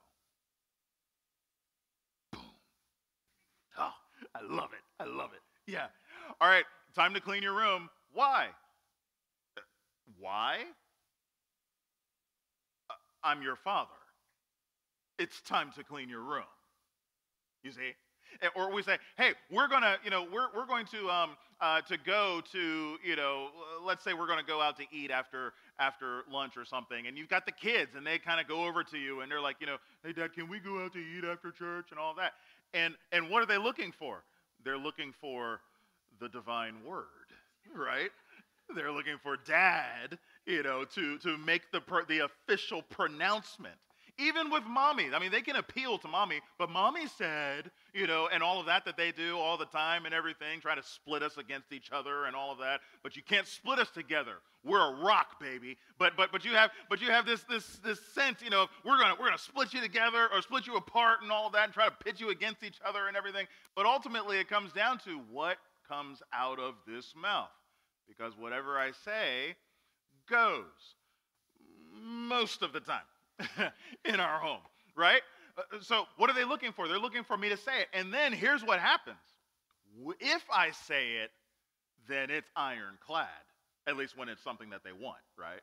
Boom. 2.33 2.43
Oh, 3.79 3.93
I 4.35 4.41
love 4.43 4.71
it. 4.73 4.83
I 5.03 5.05
love 5.07 5.31
it. 5.35 5.41
Yeah. 5.71 5.87
All 6.41 6.49
right, 6.49 6.65
time 6.95 7.15
to 7.15 7.21
clean 7.21 7.43
your 7.43 7.55
room. 7.55 7.89
Why? 8.13 8.49
Why? 10.19 10.59
Uh, 12.91 12.95
I'm 13.25 13.43
your 13.43 13.57
father. 13.57 13.91
It's 15.19 15.41
time 15.43 15.73
to 15.77 15.85
clean 15.85 16.09
your 16.09 16.23
room. 16.23 16.45
You 17.63 17.73
see? 17.73 17.93
Eh, 18.43 18.49
or 18.55 18.73
we 18.73 18.83
say, 18.83 18.99
hey, 19.17 19.33
we're 19.51 19.69
gonna, 19.69 19.97
you 20.05 20.11
know, 20.11 20.27
we're, 20.33 20.49
we're 20.55 20.67
going 20.67 20.87
to 20.87 21.09
um, 21.11 21.31
uh, 21.61 21.81
to 21.83 21.97
go 21.99 22.41
to, 22.53 22.97
you 23.05 23.17
know, 23.17 23.49
let's 23.85 24.05
say 24.05 24.13
we're 24.15 24.29
gonna 24.29 24.43
go 24.43 24.61
out 24.61 24.77
to 24.77 24.85
eat 24.93 25.11
after 25.11 25.53
after 25.79 26.23
lunch 26.31 26.57
or 26.57 26.65
something, 26.65 27.07
and 27.07 27.17
you've 27.19 27.29
got 27.29 27.47
the 27.47 27.53
kids, 27.53 27.93
and 27.97 28.07
they 28.07 28.19
kind 28.19 28.41
of 28.41 28.47
go 28.47 28.65
over 28.65 28.85
to 28.85 28.99
you, 28.99 29.21
and 29.21 29.31
they're 29.31 29.41
like, 29.41 29.57
you 29.61 29.67
know, 29.67 29.77
hey, 30.05 30.13
Dad, 30.13 30.33
can 30.35 30.49
we 30.49 30.61
go 30.61 30.85
out 30.85 30.93
to 30.93 30.99
eat 30.99 31.25
after 31.25 31.51
church 31.51 31.87
and 31.91 31.99
all 31.99 32.15
that? 32.15 32.35
And 32.75 32.95
and 33.13 33.31
what 33.31 33.43
are 33.43 33.47
they 33.47 33.59
looking 33.59 33.93
for? 33.93 34.23
They're 34.65 34.79
looking 34.79 35.13
for 35.21 35.61
the 36.21 36.29
divine 36.29 36.75
word, 36.87 37.05
right? 37.75 38.11
They're 38.75 38.93
looking 38.93 39.17
for 39.23 39.37
dad, 39.37 40.19
you 40.47 40.63
know, 40.63 40.85
to, 40.85 41.19
to 41.19 41.39
make 41.39 41.71
the, 41.73 41.81
the 42.09 42.27
official 42.27 42.83
pronouncement. 42.83 43.75
Even 44.21 44.51
with 44.51 44.65
mommy. 44.65 45.11
I 45.15 45.21
mean, 45.21 45.31
they 45.31 45.43
can 45.43 45.55
appeal 45.55 45.97
to 45.99 46.09
mommy, 46.09 46.41
but 46.59 46.71
mommy 46.71 47.07
said, 47.07 47.71
you 47.95 48.09
know, 48.09 48.29
and 48.33 48.43
all 48.43 48.59
of 48.59 48.67
that 48.67 48.85
that 48.85 48.97
they 48.97 49.13
do 49.13 49.39
all 49.39 49.57
the 49.57 49.67
time 49.67 50.07
and 50.07 50.15
everything, 50.15 50.61
try 50.61 50.75
to 50.75 50.83
split 50.83 51.23
us 51.23 51.37
against 51.37 51.73
each 51.73 51.91
other 51.93 52.25
and 52.25 52.35
all 52.35 52.51
of 52.51 52.59
that. 52.59 52.81
But 53.05 53.15
you 53.15 53.23
can't 53.23 53.47
split 53.47 53.79
us 53.79 53.91
together. 53.91 54.39
We're 54.65 54.81
a 54.81 55.05
rock, 55.05 55.39
baby. 55.39 55.79
But 56.01 56.17
but 56.17 56.33
but 56.33 56.45
you 56.45 56.53
have 56.55 56.73
but 56.91 57.01
you 57.01 57.13
have 57.13 57.27
this 57.27 57.45
this 57.45 57.79
this 57.85 58.01
sense, 58.13 58.43
you 58.43 58.51
know, 58.51 58.67
we're 58.85 58.99
gonna 58.99 59.15
we're 59.21 59.27
gonna 59.27 59.39
split 59.39 59.73
you 59.73 59.81
together 59.81 60.29
or 60.35 60.43
split 60.43 60.67
you 60.67 60.75
apart 60.75 61.23
and 61.23 61.31
all 61.31 61.47
of 61.47 61.53
that 61.53 61.67
and 61.67 61.73
try 61.73 61.87
to 61.87 61.95
pit 62.05 62.19
you 62.19 62.31
against 62.31 62.65
each 62.65 62.81
other 62.85 63.07
and 63.07 63.17
everything. 63.17 63.47
But 63.77 63.87
ultimately 63.87 64.41
it 64.41 64.49
comes 64.49 64.73
down 64.73 64.99
to 65.05 65.21
what 65.31 65.59
comes 65.89 66.23
out 66.33 66.59
of 66.59 66.75
this 66.89 67.15
mouth 67.17 67.51
because 68.09 68.37
whatever 68.37 68.79
I 68.79 68.93
say 69.05 69.57
goes 70.29 70.97
most 72.01 72.63
of 72.63 72.73
the 72.73 72.81
time 72.81 73.71
in 74.05 74.21
our 74.21 74.39
home, 74.39 74.61
right? 74.97 75.23
Uh, 75.57 75.63
uh, 75.77 75.81
so, 75.81 76.05
what 76.17 76.31
are 76.31 76.35
they 76.35 76.45
looking 76.45 76.73
for? 76.73 76.89
They're 76.89 76.99
looking 76.99 77.25
for 77.25 77.37
me 77.37 77.49
to 77.49 77.57
say 77.57 77.81
it. 77.81 77.89
And 77.93 78.13
then 78.13 78.33
here's 78.33 78.65
what 78.65 78.79
happens 78.81 79.17
if 80.21 80.43
I 80.53 80.71
say 80.71 81.15
it, 81.17 81.31
then 82.09 82.31
it's 82.31 82.49
ironclad, 82.55 83.29
at 83.87 83.97
least 83.97 84.17
when 84.17 84.29
it's 84.29 84.43
something 84.43 84.71
that 84.71 84.85
they 84.85 84.93
want, 84.93 85.19
right? 85.37 85.61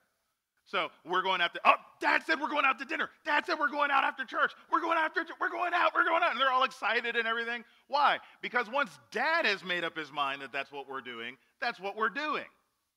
So 0.65 0.89
we're 1.05 1.22
going 1.22 1.41
out 1.41 1.53
to, 1.53 1.60
oh, 1.63 1.75
dad 2.01 2.24
said 2.25 2.41
we're 2.41 2.50
going 2.50 2.65
out 2.65 2.79
to 2.79 2.86
dinner. 2.86 3.10
Dad 3.24 3.45
said 3.45 3.60
we're 3.60 3.69
going 3.69 3.91
out 3.91 4.03
after 4.03 4.25
church. 4.25 4.51
We're 4.72 4.81
going 4.81 4.98
after, 4.98 5.24
we're 5.39 5.50
going 5.50 5.74
out, 5.74 5.93
we're 5.93 6.05
going 6.05 6.24
out. 6.24 6.31
And 6.31 6.39
they're 6.39 6.51
all 6.51 6.63
excited 6.63 7.15
and 7.15 7.27
everything. 7.27 7.63
Why? 7.88 8.17
Because 8.41 8.69
once 8.69 8.89
dad 9.12 9.45
has 9.45 9.63
made 9.63 9.84
up 9.84 9.95
his 9.95 10.12
mind 10.12 10.41
that 10.41 10.51
that's 10.51 10.72
what 10.72 10.89
we're 10.89 11.01
doing, 11.01 11.38
that's 11.62 11.79
what 11.79 11.95
we're 11.95 12.10
doing. 12.10 12.45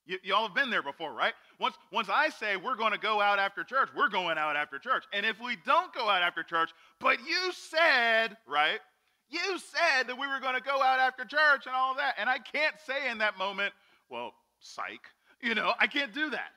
You, 0.07 0.17
y'all 0.23 0.47
have 0.47 0.55
been 0.55 0.71
there 0.71 0.81
before, 0.81 1.13
right? 1.13 1.33
Once, 1.59 1.75
once 1.91 2.09
I 2.09 2.29
say 2.29 2.55
we're 2.55 2.75
going 2.75 2.93
to 2.93 2.97
go 2.97 3.21
out 3.21 3.37
after 3.37 3.63
church, 3.63 3.89
we're 3.95 4.09
going 4.09 4.39
out 4.39 4.55
after 4.55 4.79
church. 4.79 5.03
And 5.13 5.23
if 5.23 5.39
we 5.39 5.55
don't 5.67 5.93
go 5.93 6.09
out 6.09 6.23
after 6.23 6.41
church, 6.41 6.71
but 6.99 7.19
you 7.19 7.51
said, 7.51 8.35
right? 8.47 8.79
You 9.29 9.59
said 9.59 10.07
that 10.07 10.17
we 10.17 10.25
were 10.25 10.39
going 10.39 10.55
to 10.55 10.61
go 10.61 10.81
out 10.81 10.99
after 10.99 11.23
church 11.23 11.67
and 11.67 11.75
all 11.75 11.93
that. 11.95 12.15
And 12.17 12.27
I 12.27 12.39
can't 12.39 12.75
say 12.87 13.11
in 13.11 13.19
that 13.19 13.37
moment, 13.37 13.75
well, 14.09 14.33
psych, 14.59 15.05
you 15.41 15.55
know, 15.55 15.73
I 15.79 15.87
can't 15.87 16.13
do 16.13 16.29
that, 16.31 16.51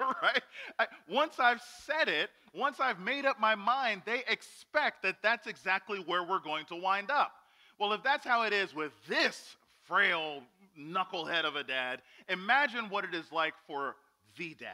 right? 0.22 0.42
I, 0.78 0.86
once 1.08 1.38
I've 1.38 1.62
said 1.84 2.08
it, 2.08 2.30
once 2.54 2.80
I've 2.80 3.00
made 3.00 3.26
up 3.26 3.38
my 3.38 3.54
mind, 3.54 4.02
they 4.06 4.22
expect 4.28 5.02
that 5.02 5.16
that's 5.22 5.46
exactly 5.46 5.98
where 5.98 6.22
we're 6.22 6.40
going 6.40 6.64
to 6.66 6.76
wind 6.76 7.10
up. 7.10 7.32
Well, 7.78 7.92
if 7.92 8.02
that's 8.02 8.26
how 8.26 8.42
it 8.42 8.52
is 8.52 8.74
with 8.74 8.92
this 9.08 9.56
frail 9.86 10.42
knucklehead 10.78 11.44
of 11.44 11.56
a 11.56 11.64
dad, 11.64 12.00
imagine 12.28 12.88
what 12.88 13.04
it 13.04 13.14
is 13.14 13.30
like 13.30 13.54
for 13.66 13.96
the 14.38 14.54
dad. 14.54 14.70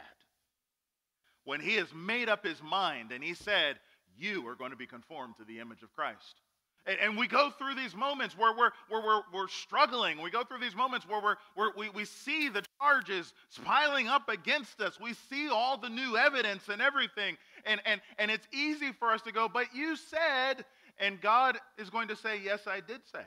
When 1.45 1.61
he 1.61 1.75
has 1.77 1.93
made 1.93 2.29
up 2.29 2.45
his 2.45 2.63
mind 2.63 3.11
and 3.11 3.23
he 3.23 3.35
said, 3.35 3.77
You 4.17 4.47
are 4.47 4.55
going 4.55 4.71
to 4.71 4.77
be 4.77 4.87
conformed 4.87 5.35
to 5.39 5.45
the 5.45 5.59
image 5.59 5.83
of 5.83 5.93
Christ. 5.93 6.41
And, 6.87 6.99
and 7.01 7.17
we 7.17 7.29
go 7.29 7.51
through 7.51 7.75
these 7.77 7.95
moments 7.95 8.37
where 8.37 8.53
we're, 8.57 8.71
where 8.89 9.03
we're, 9.03 9.23
we're 9.33 9.49
struggling. 9.49 10.21
We 10.21 10.31
go 10.31 10.43
through 10.43 10.59
these 10.59 10.75
moments 10.75 11.07
where, 11.09 11.23
we're, 11.23 11.37
where 11.55 11.71
we, 11.77 11.91
we 11.91 12.05
see 12.05 12.49
the 12.49 12.65
charges 12.81 13.33
piling 13.65 14.09
up 14.09 14.29
against 14.29 14.81
us. 14.81 14.99
We 15.01 15.15
see 15.31 15.49
all 15.49 15.79
the 15.79 15.89
new 15.89 16.17
evidence 16.17 16.69
and 16.69 16.83
everything. 16.83 17.37
And, 17.65 17.81
and, 17.87 18.01
and 18.19 18.31
it's 18.31 18.47
easy 18.53 18.93
for 18.93 19.13
us 19.13 19.23
to 19.23 19.33
go, 19.33 19.49
but 19.49 19.67
you 19.75 19.97
said, 19.97 20.65
and 20.99 21.21
God 21.21 21.59
is 21.79 21.89
going 21.89 22.09
to 22.09 22.17
say, 22.17 22.41
yes, 22.43 22.67
I 22.67 22.81
did 22.81 23.01
say. 23.13 23.25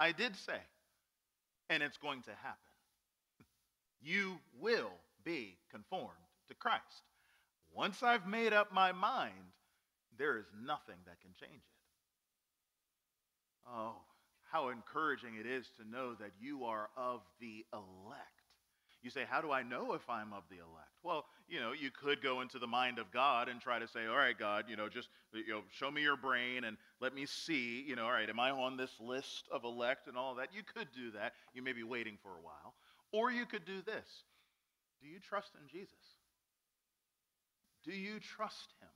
I 0.00 0.12
did 0.12 0.36
say. 0.36 0.58
And 1.70 1.82
it's 1.82 1.98
going 1.98 2.22
to 2.22 2.30
happen. 2.30 2.56
You 4.00 4.38
will 4.60 4.92
be 5.24 5.58
conformed 5.72 6.12
to 6.46 6.54
Christ. 6.54 7.02
Once 7.74 8.02
I've 8.04 8.26
made 8.28 8.52
up 8.52 8.72
my 8.72 8.92
mind, 8.92 9.34
there 10.16 10.38
is 10.38 10.46
nothing 10.64 10.94
that 11.06 11.20
can 11.20 11.32
change 11.38 11.62
it. 11.62 11.77
Oh, 13.74 13.96
how 14.50 14.70
encouraging 14.70 15.36
it 15.38 15.46
is 15.46 15.66
to 15.78 15.88
know 15.88 16.14
that 16.14 16.32
you 16.40 16.64
are 16.64 16.88
of 16.96 17.20
the 17.40 17.64
elect. 17.72 18.22
You 19.02 19.10
say, 19.10 19.24
How 19.28 19.40
do 19.40 19.52
I 19.52 19.62
know 19.62 19.94
if 19.94 20.08
I'm 20.08 20.32
of 20.32 20.42
the 20.50 20.56
elect? 20.56 20.88
Well, 21.02 21.24
you 21.48 21.60
know, 21.60 21.72
you 21.72 21.90
could 21.90 22.22
go 22.22 22.40
into 22.40 22.58
the 22.58 22.66
mind 22.66 22.98
of 22.98 23.12
God 23.12 23.48
and 23.48 23.60
try 23.60 23.78
to 23.78 23.86
say, 23.86 24.06
All 24.06 24.16
right, 24.16 24.36
God, 24.36 24.64
you 24.68 24.76
know, 24.76 24.88
just 24.88 25.08
you 25.32 25.52
know, 25.52 25.60
show 25.70 25.90
me 25.90 26.02
your 26.02 26.16
brain 26.16 26.64
and 26.64 26.76
let 27.00 27.14
me 27.14 27.26
see, 27.26 27.84
you 27.86 27.94
know, 27.94 28.06
all 28.06 28.12
right, 28.12 28.28
am 28.28 28.40
I 28.40 28.50
on 28.50 28.76
this 28.76 28.90
list 28.98 29.48
of 29.52 29.64
elect 29.64 30.08
and 30.08 30.16
all 30.16 30.34
that? 30.36 30.48
You 30.52 30.62
could 30.62 30.88
do 30.94 31.12
that. 31.12 31.34
You 31.54 31.62
may 31.62 31.72
be 31.72 31.84
waiting 31.84 32.18
for 32.22 32.30
a 32.30 32.42
while. 32.42 32.74
Or 33.12 33.30
you 33.30 33.46
could 33.46 33.64
do 33.64 33.82
this 33.82 34.24
Do 35.02 35.08
you 35.08 35.18
trust 35.20 35.52
in 35.60 35.68
Jesus? 35.68 35.94
Do 37.84 37.92
you 37.92 38.18
trust 38.18 38.74
him? 38.80 38.88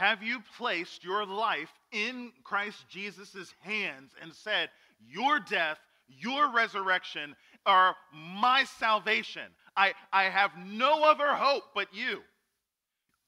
Have 0.00 0.22
you 0.22 0.42
placed 0.56 1.04
your 1.04 1.26
life 1.26 1.68
in 1.92 2.32
Christ 2.42 2.88
Jesus' 2.88 3.52
hands 3.60 4.12
and 4.22 4.32
said, 4.32 4.70
Your 5.06 5.40
death, 5.40 5.76
your 6.08 6.50
resurrection 6.50 7.36
are 7.66 7.94
my 8.14 8.64
salvation? 8.64 9.42
I, 9.76 9.92
I 10.10 10.22
have 10.22 10.52
no 10.56 11.04
other 11.04 11.34
hope 11.34 11.64
but 11.74 11.88
you. 11.92 12.20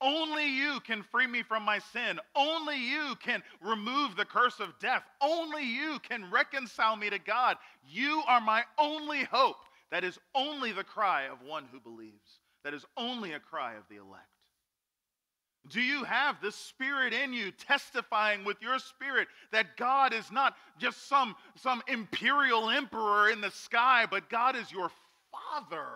Only 0.00 0.46
you 0.46 0.80
can 0.80 1.02
free 1.02 1.26
me 1.26 1.42
from 1.42 1.62
my 1.62 1.78
sin. 1.78 2.18
Only 2.34 2.78
you 2.78 3.16
can 3.22 3.42
remove 3.60 4.16
the 4.16 4.24
curse 4.24 4.58
of 4.58 4.78
death. 4.80 5.02
Only 5.20 5.64
you 5.64 5.98
can 5.98 6.30
reconcile 6.30 6.96
me 6.96 7.10
to 7.10 7.18
God. 7.18 7.58
You 7.86 8.22
are 8.26 8.40
my 8.40 8.62
only 8.78 9.24
hope. 9.24 9.58
That 9.90 10.04
is 10.04 10.18
only 10.34 10.72
the 10.72 10.84
cry 10.84 11.24
of 11.24 11.42
one 11.42 11.66
who 11.70 11.80
believes. 11.80 12.40
That 12.64 12.72
is 12.72 12.86
only 12.96 13.34
a 13.34 13.40
cry 13.40 13.74
of 13.74 13.82
the 13.90 13.96
elect. 13.96 14.31
Do 15.68 15.80
you 15.80 16.04
have 16.04 16.40
the 16.40 16.50
Spirit 16.50 17.12
in 17.12 17.32
you 17.32 17.52
testifying 17.52 18.44
with 18.44 18.60
your 18.60 18.78
spirit 18.78 19.28
that 19.52 19.76
God 19.76 20.12
is 20.12 20.30
not 20.32 20.56
just 20.78 21.08
some, 21.08 21.36
some 21.56 21.82
imperial 21.86 22.68
emperor 22.68 23.30
in 23.30 23.40
the 23.40 23.50
sky, 23.50 24.06
but 24.10 24.28
God 24.28 24.56
is 24.56 24.72
your 24.72 24.90
Father 25.30 25.86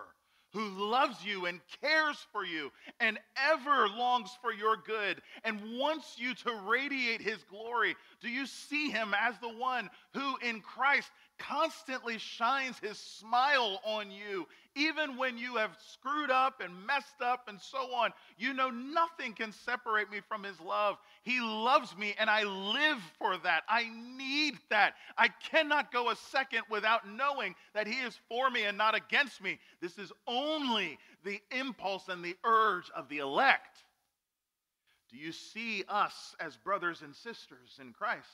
who 0.53 0.69
loves 0.89 1.25
you 1.25 1.47
and 1.47 1.61
cares 1.83 2.17
for 2.33 2.45
you 2.45 2.73
and 3.01 3.19
ever 3.37 3.89
longs 3.89 4.31
for 4.41 4.53
your 4.53 4.77
good 4.87 5.21
and 5.45 5.61
wants 5.79 6.15
you 6.17 6.35
to 6.35 6.55
radiate 6.67 7.21
his 7.21 7.43
glory? 7.45 7.95
Do 8.23 8.31
you 8.31 8.47
see 8.47 8.91
him 8.91 9.15
as 9.19 9.35
the 9.39 9.53
one 9.53 9.91
who 10.15 10.37
in 10.39 10.61
Christ 10.61 11.11
constantly 11.39 12.19
shines 12.19 12.79
his 12.79 12.99
smile 12.99 13.81
on 13.85 14.11
you, 14.11 14.47
even 14.75 15.17
when 15.17 15.39
you 15.39 15.57
have 15.57 15.77
screwed 15.93 16.31
up 16.31 16.61
and 16.61 16.87
messed 16.87 17.21
up 17.23 17.49
and 17.49 17.61
so 17.61 17.95
on. 17.95 18.13
You 18.37 18.53
know, 18.53 18.71
nothing 18.71 19.33
can 19.33 19.53
separate 19.53 20.11
me 20.11 20.21
from 20.29 20.43
his 20.43 20.61
love. 20.61 20.97
He 21.23 21.41
loves 21.41 21.97
me, 21.97 22.15
and 22.19 22.29
I 22.29 22.45
live 22.45 22.99
for 23.19 23.37
that. 23.39 23.63
I 23.69 23.89
need 24.17 24.55
that. 24.71 24.95
I 25.17 25.29
cannot 25.51 25.93
go 25.93 26.11
a 26.11 26.17
second 26.17 26.63
without 26.71 27.09
knowing 27.09 27.55
that 27.75 27.87
he 27.87 27.95
is 27.95 28.19
for 28.29 28.51
me 28.51 28.65
and 28.65 28.79
not 28.79 28.95
against 28.95 29.43
me. 29.43 29.59
This 29.81 29.99
is 29.99 30.13
only 30.27 30.99
the 31.25 31.41
impulse 31.51 32.09
and 32.09 32.25
the 32.25 32.37
urge 32.45 32.91
of 32.95 33.09
the 33.09 33.19
elect. 33.19 33.83
Do 35.11 35.17
you 35.19 35.33
see 35.33 35.85
us 35.89 36.35
as 36.41 36.57
brothers 36.57 37.03
and 37.03 37.15
sisters 37.15 37.79
in 37.81 37.93
Christ? 37.93 38.29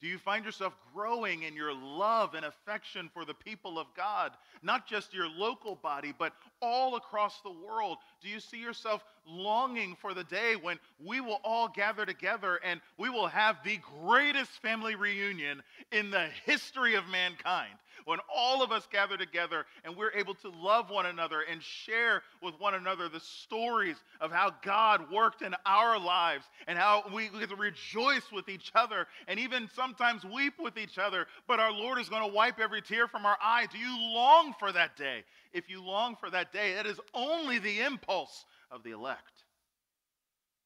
Do 0.00 0.08
you 0.08 0.18
find 0.18 0.44
yourself 0.44 0.74
growing 0.94 1.42
in 1.42 1.56
your 1.56 1.72
love 1.72 2.34
and 2.34 2.44
affection 2.44 3.08
for 3.14 3.24
the 3.24 3.32
people 3.32 3.78
of 3.78 3.86
God? 3.96 4.32
Not 4.62 4.86
just 4.86 5.14
your 5.14 5.28
local 5.28 5.74
body, 5.74 6.12
but 6.16 6.34
all 6.60 6.96
across 6.96 7.40
the 7.40 7.50
world. 7.50 7.96
Do 8.22 8.28
you 8.28 8.38
see 8.38 8.58
yourself 8.58 9.02
longing 9.26 9.96
for 10.00 10.12
the 10.12 10.24
day 10.24 10.54
when 10.60 10.78
we 11.02 11.20
will 11.20 11.40
all 11.42 11.68
gather 11.68 12.04
together 12.04 12.60
and 12.62 12.80
we 12.98 13.08
will 13.08 13.28
have 13.28 13.56
the 13.64 13.78
greatest 14.02 14.50
family 14.62 14.96
reunion 14.96 15.62
in 15.92 16.10
the 16.10 16.28
history 16.44 16.94
of 16.94 17.08
mankind? 17.08 17.74
When 18.06 18.20
all 18.34 18.62
of 18.62 18.70
us 18.70 18.86
gather 18.90 19.16
together 19.16 19.66
and 19.84 19.96
we're 19.96 20.12
able 20.12 20.34
to 20.36 20.48
love 20.48 20.90
one 20.90 21.06
another 21.06 21.40
and 21.50 21.60
share 21.60 22.22
with 22.40 22.58
one 22.58 22.74
another 22.74 23.08
the 23.08 23.20
stories 23.20 23.96
of 24.20 24.30
how 24.30 24.52
God 24.62 25.10
worked 25.12 25.42
in 25.42 25.54
our 25.66 25.98
lives 25.98 26.44
and 26.68 26.78
how 26.78 27.02
we 27.12 27.28
get 27.28 27.50
to 27.50 27.56
rejoice 27.56 28.30
with 28.32 28.48
each 28.48 28.70
other 28.76 29.08
and 29.26 29.40
even 29.40 29.68
sometimes 29.74 30.24
weep 30.24 30.54
with 30.58 30.78
each 30.78 30.98
other, 30.98 31.26
but 31.48 31.58
our 31.58 31.72
Lord 31.72 31.98
is 31.98 32.08
going 32.08 32.22
to 32.22 32.34
wipe 32.34 32.60
every 32.60 32.80
tear 32.80 33.08
from 33.08 33.26
our 33.26 33.36
eye. 33.42 33.66
Do 33.70 33.78
you 33.78 33.98
long 34.14 34.54
for 34.58 34.70
that 34.70 34.96
day? 34.96 35.24
If 35.52 35.68
you 35.68 35.82
long 35.82 36.14
for 36.14 36.30
that 36.30 36.52
day, 36.52 36.74
that 36.74 36.86
is 36.86 37.00
only 37.12 37.58
the 37.58 37.80
impulse 37.80 38.44
of 38.70 38.84
the 38.84 38.92
elect. 38.92 39.44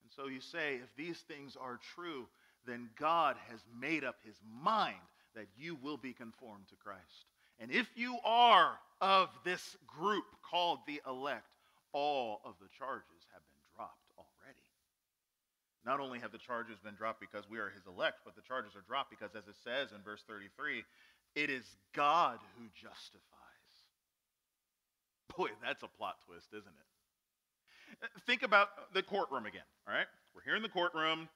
And 0.03 0.13
so 0.15 0.29
you 0.29 0.41
say, 0.41 0.75
if 0.75 0.95
these 0.95 1.19
things 1.21 1.57
are 1.59 1.81
true, 1.95 2.27
then 2.67 2.91
God 2.99 3.37
has 3.49 3.61
made 3.81 4.05
up 4.05 4.17
his 4.27 4.37
mind 4.63 4.97
that 5.35 5.47
you 5.57 5.79
will 5.83 5.97
be 5.97 6.13
conformed 6.13 6.69
to 6.69 6.77
Christ. 6.77 7.30
And 7.61 7.71
if 7.71 7.89
you 7.95 8.19
are 8.25 8.79
of 9.01 9.29
this 9.45 9.77
group 9.87 10.25
called 10.43 10.81
the 10.87 11.01
elect, 11.07 11.53
all 11.93 12.41
of 12.45 12.55
the 12.61 12.69
charges 12.77 13.27
have 13.33 13.43
been 13.49 13.61
dropped 13.77 14.09
already. 14.17 14.65
Not 15.85 16.01
only 16.01 16.19
have 16.21 16.33
the 16.33 16.39
charges 16.39 16.79
been 16.79 16.95
dropped 16.95 17.21
because 17.21 17.49
we 17.49 17.59
are 17.59 17.69
his 17.71 17.87
elect, 17.87 18.21
but 18.25 18.35
the 18.35 18.43
charges 18.43 18.75
are 18.75 18.85
dropped 18.89 19.11
because, 19.11 19.35
as 19.37 19.47
it 19.47 19.57
says 19.63 19.93
in 19.93 20.03
verse 20.03 20.23
33, 20.27 20.85
it 21.35 21.51
is 21.51 21.65
God 21.95 22.39
who 22.57 22.65
justifies. 22.75 23.21
Boy, 25.37 25.49
that's 25.63 25.83
a 25.83 25.89
plot 25.89 26.17
twist, 26.27 26.49
isn't 26.49 26.67
it? 26.67 28.11
Think 28.27 28.43
about 28.43 28.69
the 28.95 29.03
courtroom 29.03 29.47
again, 29.47 29.67
all 29.87 29.95
right? 29.95 30.07
We're 30.35 30.43
here 30.43 30.57
in 30.57 30.63
the 30.63 30.69
courtroom. 30.69 31.29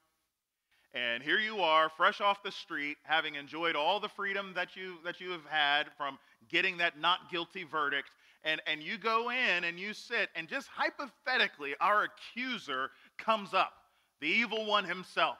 And 0.95 1.21
here 1.21 1.39
you 1.39 1.59
are, 1.59 1.89
fresh 1.89 2.21
off 2.21 2.41
the 2.41 2.53
street, 2.53 2.95
having 3.03 3.35
enjoyed 3.35 3.75
all 3.75 3.99
the 3.99 4.07
freedom 4.07 4.53
that 4.55 4.77
you, 4.77 4.95
that 5.03 5.19
you 5.19 5.31
have 5.31 5.45
had 5.49 5.87
from 5.97 6.17
getting 6.47 6.77
that 6.77 6.97
not 6.97 7.29
guilty 7.29 7.65
verdict. 7.65 8.11
And, 8.45 8.61
and 8.65 8.81
you 8.81 8.97
go 8.97 9.29
in 9.29 9.65
and 9.65 9.77
you 9.77 9.93
sit, 9.93 10.29
and 10.35 10.47
just 10.47 10.69
hypothetically, 10.73 11.75
our 11.81 12.03
accuser 12.05 12.91
comes 13.17 13.53
up, 13.53 13.73
the 14.21 14.27
evil 14.27 14.65
one 14.65 14.85
himself. 14.85 15.37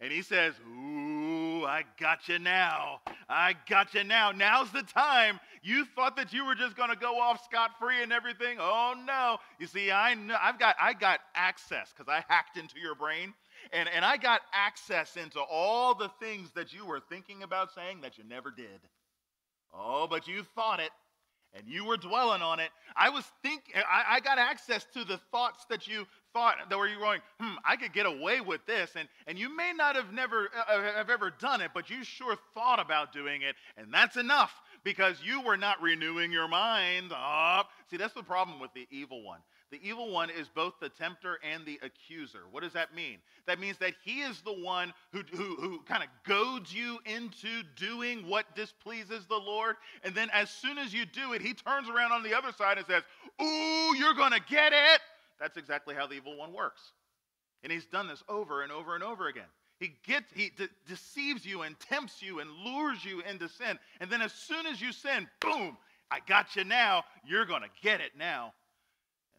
And 0.00 0.10
he 0.10 0.22
says, 0.22 0.54
Ooh, 0.66 1.64
I 1.66 1.84
got 2.00 2.26
you 2.26 2.38
now. 2.38 3.00
I 3.28 3.54
got 3.68 3.94
you 3.94 4.02
now. 4.02 4.32
Now's 4.32 4.72
the 4.72 4.82
time. 4.82 5.38
You 5.62 5.84
thought 5.84 6.16
that 6.16 6.32
you 6.32 6.44
were 6.46 6.54
just 6.54 6.74
going 6.74 6.88
to 6.88 6.96
go 6.96 7.20
off 7.20 7.44
scot 7.44 7.72
free 7.78 8.02
and 8.02 8.10
everything. 8.10 8.56
Oh 8.58 8.94
no. 9.06 9.36
You 9.60 9.66
see, 9.66 9.90
I 9.90 10.14
know, 10.14 10.36
I've 10.40 10.58
got 10.58 10.74
I 10.80 10.94
got 10.94 11.20
access 11.34 11.92
because 11.94 12.10
I 12.10 12.24
hacked 12.32 12.56
into 12.56 12.80
your 12.80 12.94
brain 12.94 13.34
and, 13.72 13.88
and 13.88 14.04
I 14.04 14.16
got 14.16 14.40
access 14.52 15.16
into 15.16 15.40
all 15.40 15.94
the 15.94 16.10
things 16.20 16.50
that 16.54 16.72
you 16.72 16.84
were 16.84 17.00
thinking 17.00 17.42
about 17.42 17.72
saying 17.72 18.00
that 18.02 18.18
you 18.18 18.24
never 18.24 18.50
did. 18.50 18.80
Oh, 19.72 20.06
but 20.08 20.26
you 20.26 20.42
thought 20.54 20.80
it 20.80 20.90
and 21.54 21.64
you 21.66 21.84
were 21.84 21.96
dwelling 21.96 22.42
on 22.42 22.60
it. 22.60 22.70
I 22.96 23.10
was 23.10 23.24
thinking, 23.42 23.74
I, 23.74 24.20
got 24.20 24.38
access 24.38 24.86
to 24.94 25.04
the 25.04 25.18
thoughts 25.32 25.64
that 25.68 25.86
you 25.88 26.06
thought 26.32 26.56
that 26.68 26.78
were 26.78 26.86
you 26.86 26.98
going, 26.98 27.20
hmm, 27.40 27.54
I 27.64 27.76
could 27.76 27.92
get 27.92 28.06
away 28.06 28.40
with 28.40 28.64
this. 28.66 28.92
And, 28.94 29.08
and 29.26 29.38
you 29.38 29.54
may 29.54 29.72
not 29.76 29.96
have 29.96 30.12
never 30.12 30.48
uh, 30.56 30.72
uh 30.72 30.82
have 30.94 31.10
ever 31.10 31.30
done 31.30 31.60
it, 31.60 31.72
but 31.74 31.90
you 31.90 32.04
sure 32.04 32.36
thought 32.54 32.78
about 32.78 33.12
doing 33.12 33.42
it. 33.42 33.56
And 33.76 33.92
that's 33.92 34.16
enough 34.16 34.52
because 34.84 35.16
you 35.24 35.40
were 35.40 35.56
not 35.56 35.82
renewing 35.82 36.30
your 36.30 36.48
mind. 36.48 37.12
Oh, 37.14 37.62
see, 37.90 37.96
that's 37.96 38.14
the 38.14 38.22
problem 38.22 38.60
with 38.60 38.72
the 38.74 38.86
evil 38.90 39.24
one. 39.24 39.40
The 39.70 39.80
evil 39.88 40.10
one 40.10 40.30
is 40.30 40.48
both 40.48 40.74
the 40.80 40.88
tempter 40.88 41.38
and 41.48 41.64
the 41.64 41.78
accuser. 41.82 42.40
What 42.50 42.64
does 42.64 42.72
that 42.72 42.92
mean? 42.92 43.18
That 43.46 43.60
means 43.60 43.78
that 43.78 43.94
he 44.04 44.22
is 44.22 44.40
the 44.40 44.52
one 44.52 44.92
who, 45.12 45.22
who, 45.32 45.54
who 45.56 45.80
kind 45.82 46.02
of 46.02 46.08
goads 46.24 46.74
you 46.74 46.98
into 47.06 47.62
doing 47.76 48.26
what 48.26 48.56
displeases 48.56 49.26
the 49.26 49.36
Lord. 49.36 49.76
And 50.02 50.12
then 50.12 50.28
as 50.32 50.50
soon 50.50 50.76
as 50.76 50.92
you 50.92 51.06
do 51.06 51.34
it, 51.34 51.42
he 51.42 51.54
turns 51.54 51.88
around 51.88 52.10
on 52.10 52.24
the 52.24 52.36
other 52.36 52.50
side 52.50 52.78
and 52.78 52.86
says, 52.86 53.04
Ooh, 53.40 53.96
you're 53.96 54.14
going 54.14 54.32
to 54.32 54.40
get 54.48 54.72
it. 54.72 55.00
That's 55.38 55.56
exactly 55.56 55.94
how 55.94 56.06
the 56.08 56.14
evil 56.14 56.36
one 56.36 56.52
works. 56.52 56.92
And 57.62 57.70
he's 57.70 57.86
done 57.86 58.08
this 58.08 58.24
over 58.28 58.62
and 58.62 58.72
over 58.72 58.96
and 58.96 59.04
over 59.04 59.28
again. 59.28 59.44
He 59.78 59.92
gets 60.04 60.30
he 60.34 60.50
de- 60.56 60.68
deceives 60.88 61.46
you 61.46 61.62
and 61.62 61.78
tempts 61.78 62.20
you 62.20 62.40
and 62.40 62.50
lures 62.64 63.04
you 63.04 63.22
into 63.22 63.48
sin. 63.48 63.78
And 64.00 64.10
then 64.10 64.20
as 64.20 64.32
soon 64.32 64.66
as 64.66 64.80
you 64.80 64.92
sin, 64.92 65.28
boom, 65.40 65.78
I 66.10 66.18
got 66.26 66.56
you 66.56 66.64
now. 66.64 67.04
You're 67.24 67.46
going 67.46 67.62
to 67.62 67.70
get 67.82 68.00
it 68.00 68.12
now 68.18 68.52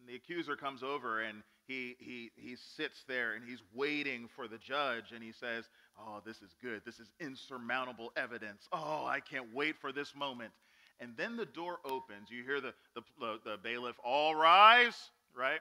the 0.07 0.15
accuser 0.15 0.55
comes 0.55 0.83
over 0.83 1.21
and 1.21 1.43
he, 1.67 1.95
he, 1.99 2.31
he 2.35 2.55
sits 2.75 3.03
there 3.07 3.33
and 3.33 3.43
he's 3.47 3.61
waiting 3.73 4.27
for 4.35 4.47
the 4.47 4.57
judge 4.57 5.11
and 5.13 5.23
he 5.23 5.31
says, 5.31 5.65
Oh, 5.99 6.21
this 6.25 6.37
is 6.37 6.55
good. 6.61 6.81
This 6.85 6.99
is 6.99 7.11
insurmountable 7.19 8.11
evidence. 8.15 8.67
Oh, 8.71 9.05
I 9.05 9.19
can't 9.19 9.53
wait 9.53 9.75
for 9.79 9.91
this 9.91 10.15
moment. 10.15 10.51
And 10.99 11.15
then 11.17 11.35
the 11.35 11.45
door 11.45 11.79
opens. 11.83 12.29
You 12.29 12.43
hear 12.43 12.61
the, 12.61 12.73
the, 12.95 13.01
the, 13.19 13.39
the 13.43 13.57
bailiff, 13.61 13.95
All 14.03 14.35
rise, 14.35 14.95
right? 15.35 15.59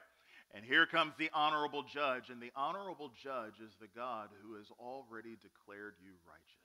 And 0.53 0.65
here 0.65 0.85
comes 0.85 1.13
the 1.17 1.29
honorable 1.33 1.83
judge. 1.83 2.29
And 2.29 2.41
the 2.41 2.51
honorable 2.55 3.11
judge 3.21 3.59
is 3.63 3.73
the 3.79 3.87
God 3.95 4.29
who 4.43 4.55
has 4.55 4.67
already 4.79 5.37
declared 5.41 5.93
you 6.03 6.11
righteous. 6.27 6.61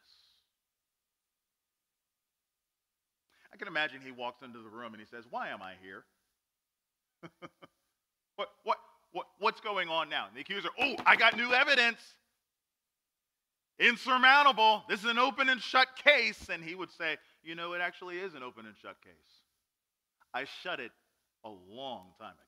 I 3.53 3.57
can 3.57 3.69
imagine 3.69 4.01
he 4.05 4.11
walks 4.11 4.43
into 4.43 4.59
the 4.59 4.69
room 4.69 4.93
and 4.93 5.01
he 5.01 5.07
says, 5.07 5.25
Why 5.31 5.49
am 5.49 5.63
I 5.63 5.75
here? 5.83 6.05
what, 8.37 8.49
what, 8.65 8.79
what, 9.13 9.27
what's 9.39 9.61
going 9.61 9.89
on 9.89 10.09
now? 10.09 10.27
And 10.29 10.37
the 10.37 10.41
accuser, 10.41 10.69
oh, 10.81 10.95
I 11.05 11.17
got 11.17 11.37
new 11.37 11.53
evidence. 11.53 11.99
Insurmountable. 13.79 14.85
This 14.89 15.01
is 15.01 15.11
an 15.11 15.19
open 15.19 15.49
and 15.49 15.61
shut 15.61 15.89
case. 16.03 16.49
And 16.51 16.63
he 16.63 16.75
would 16.75 16.91
say, 16.91 17.17
you 17.43 17.55
know, 17.55 17.75
it 17.75 17.81
actually 17.81 18.19
is 18.19 18.35
an 18.35 18.43
open 18.43 18.67
and 18.67 18.75
shut 18.81 18.97
case. 19.03 19.13
I 20.33 20.45
shut 20.63 20.81
it 20.81 20.93
a 21.45 21.49
long 21.49 22.13
time 22.19 22.33
ago. 22.33 22.47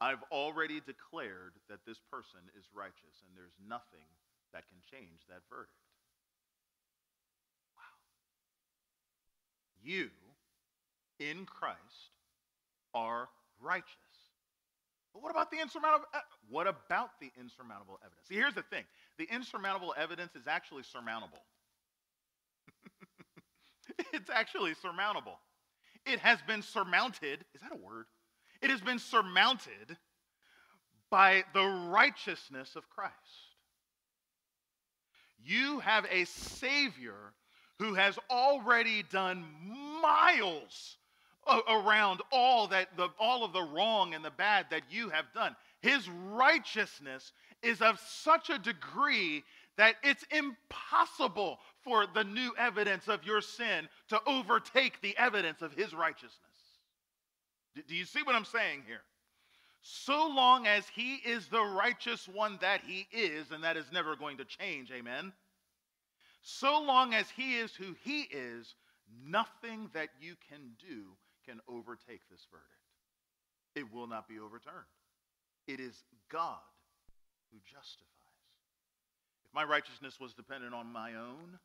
I've 0.00 0.22
already 0.30 0.80
declared 0.80 1.54
that 1.68 1.80
this 1.86 1.98
person 2.10 2.38
is 2.56 2.64
righteous, 2.72 3.24
and 3.26 3.36
there's 3.36 3.56
nothing 3.66 4.06
that 4.52 4.62
can 4.68 4.78
change 4.90 5.26
that 5.28 5.42
verdict. 5.50 5.72
Wow. 7.74 7.98
You, 9.82 10.10
in 11.18 11.46
Christ, 11.46 12.14
are 12.94 13.28
righteous. 13.60 13.86
But 15.12 15.22
what 15.22 15.30
about 15.30 15.50
the 15.50 15.60
insurmountable? 15.60 16.06
What 16.48 16.66
about 16.66 17.10
the 17.20 17.30
insurmountable 17.38 17.98
evidence? 18.04 18.28
See, 18.28 18.34
here's 18.34 18.54
the 18.54 18.62
thing: 18.62 18.84
the 19.18 19.28
insurmountable 19.32 19.94
evidence 19.96 20.34
is 20.34 20.46
actually 20.46 20.82
surmountable. 20.82 21.42
it's 24.12 24.30
actually 24.30 24.74
surmountable. 24.74 25.38
It 26.06 26.18
has 26.20 26.38
been 26.46 26.62
surmounted. 26.62 27.44
Is 27.54 27.60
that 27.62 27.72
a 27.72 27.76
word? 27.76 28.06
It 28.62 28.70
has 28.70 28.80
been 28.80 28.98
surmounted 28.98 29.96
by 31.10 31.44
the 31.54 31.64
righteousness 31.64 32.76
of 32.76 32.88
Christ. 32.90 33.14
You 35.42 35.78
have 35.80 36.06
a 36.10 36.24
Savior 36.24 37.32
who 37.78 37.94
has 37.94 38.18
already 38.28 39.04
done 39.04 39.44
miles 40.02 40.96
around 41.48 42.20
all 42.32 42.68
that 42.68 42.96
the, 42.96 43.08
all 43.18 43.44
of 43.44 43.52
the 43.52 43.62
wrong 43.62 44.14
and 44.14 44.24
the 44.24 44.30
bad 44.30 44.66
that 44.70 44.82
you 44.90 45.08
have 45.10 45.32
done. 45.34 45.56
His 45.80 46.08
righteousness 46.08 47.32
is 47.62 47.80
of 47.80 47.98
such 48.00 48.50
a 48.50 48.58
degree 48.58 49.44
that 49.76 49.94
it's 50.02 50.24
impossible 50.30 51.58
for 51.82 52.06
the 52.12 52.24
new 52.24 52.52
evidence 52.58 53.08
of 53.08 53.24
your 53.24 53.40
sin 53.40 53.88
to 54.08 54.20
overtake 54.26 55.00
the 55.00 55.16
evidence 55.16 55.62
of 55.62 55.72
his 55.72 55.94
righteousness. 55.94 56.34
Do 57.86 57.94
you 57.94 58.04
see 58.04 58.22
what 58.22 58.34
I'm 58.34 58.44
saying 58.44 58.82
here? 58.86 59.02
So 59.82 60.26
long 60.26 60.66
as 60.66 60.84
he 60.88 61.14
is 61.16 61.46
the 61.46 61.62
righteous 61.62 62.28
one 62.28 62.58
that 62.60 62.80
he 62.84 63.06
is, 63.12 63.52
and 63.52 63.62
that 63.62 63.76
is 63.76 63.86
never 63.92 64.16
going 64.16 64.38
to 64.38 64.44
change, 64.44 64.90
amen? 64.90 65.32
So 66.42 66.82
long 66.82 67.14
as 67.14 67.30
he 67.30 67.56
is 67.56 67.72
who 67.74 67.94
he 68.02 68.22
is, 68.22 68.74
nothing 69.24 69.90
that 69.94 70.08
you 70.20 70.34
can 70.50 70.72
do 70.80 71.16
can 71.48 71.60
overtake 71.68 72.20
this 72.30 72.46
verdict. 72.50 72.68
It 73.74 73.92
will 73.92 74.06
not 74.06 74.28
be 74.28 74.38
overturned. 74.38 74.92
It 75.66 75.80
is 75.80 76.02
God 76.30 76.58
who 77.52 77.58
justifies. 77.64 78.06
If 79.46 79.54
my 79.54 79.64
righteousness 79.64 80.18
was 80.20 80.34
dependent 80.34 80.74
on 80.74 80.92
my 80.92 81.14
own, 81.14 81.58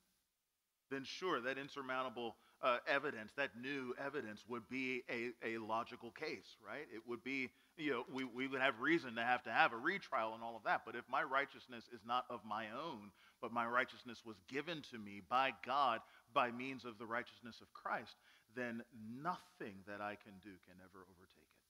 then 0.90 1.04
sure, 1.04 1.42
that 1.42 1.58
insurmountable 1.58 2.36
uh, 2.62 2.78
evidence, 2.88 3.32
that 3.36 3.50
new 3.62 3.94
evidence, 4.04 4.44
would 4.48 4.68
be 4.70 5.04
a, 5.10 5.32
a 5.46 5.58
logical 5.58 6.12
case, 6.12 6.56
right? 6.66 6.88
It 6.94 7.02
would 7.08 7.24
be, 7.24 7.50
you 7.78 7.92
know, 7.92 8.04
we, 8.14 8.24
we 8.24 8.48
would 8.48 8.62
have 8.62 8.80
reason 8.80 9.16
to 9.16 9.24
have 9.24 9.44
to 9.44 9.52
have 9.52 9.74
a 9.74 9.78
retrial 9.78 10.34
and 10.34 10.44
all 10.44 10.56
of 10.56 10.64
that. 10.64 10.82
But 10.86 10.96
if 10.96 11.04
my 11.10 11.24
righteousness 11.24 11.84
is 11.94 12.02
not 12.06 12.26
of 12.30 12.40
my 12.46 12.68
own, 12.72 13.12
but 13.42 13.52
my 13.52 13.66
righteousness 13.66 14.20
was 14.26 14.38
given 14.48 14.82
to 14.92 14.98
me 14.98 15.22
by 15.30 15.52
God 15.66 16.00
by 16.34 16.52
means 16.52 16.86
of 16.86 16.98
the 16.98 17.06
righteousness 17.06 17.60
of 17.62 17.74
Christ, 17.74 18.16
then 18.56 18.84
nothing 18.96 19.84
that 19.88 20.02
I 20.02 20.16
can 20.16 20.34
do 20.42 20.54
can 20.66 20.78
ever 20.84 21.06
overtake 21.10 21.50
it. 21.50 21.64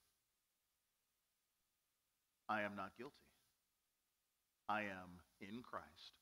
I 2.49 2.61
am 2.61 2.75
not 2.75 2.91
guilty. 2.97 3.15
I 4.67 4.81
am 4.87 5.19
in 5.39 5.63
Christ 5.63 6.15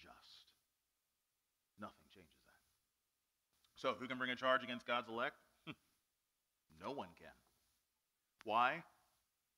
just. 0.00 0.48
Nothing 1.80 2.06
changes 2.12 2.40
that. 2.46 2.62
So, 3.76 3.94
who 3.98 4.06
can 4.06 4.18
bring 4.18 4.30
a 4.30 4.36
charge 4.36 4.62
against 4.62 4.86
God's 4.86 5.08
elect? 5.08 5.36
no 6.80 6.92
one 6.92 7.12
can. 7.18 7.34
Why? 8.44 8.84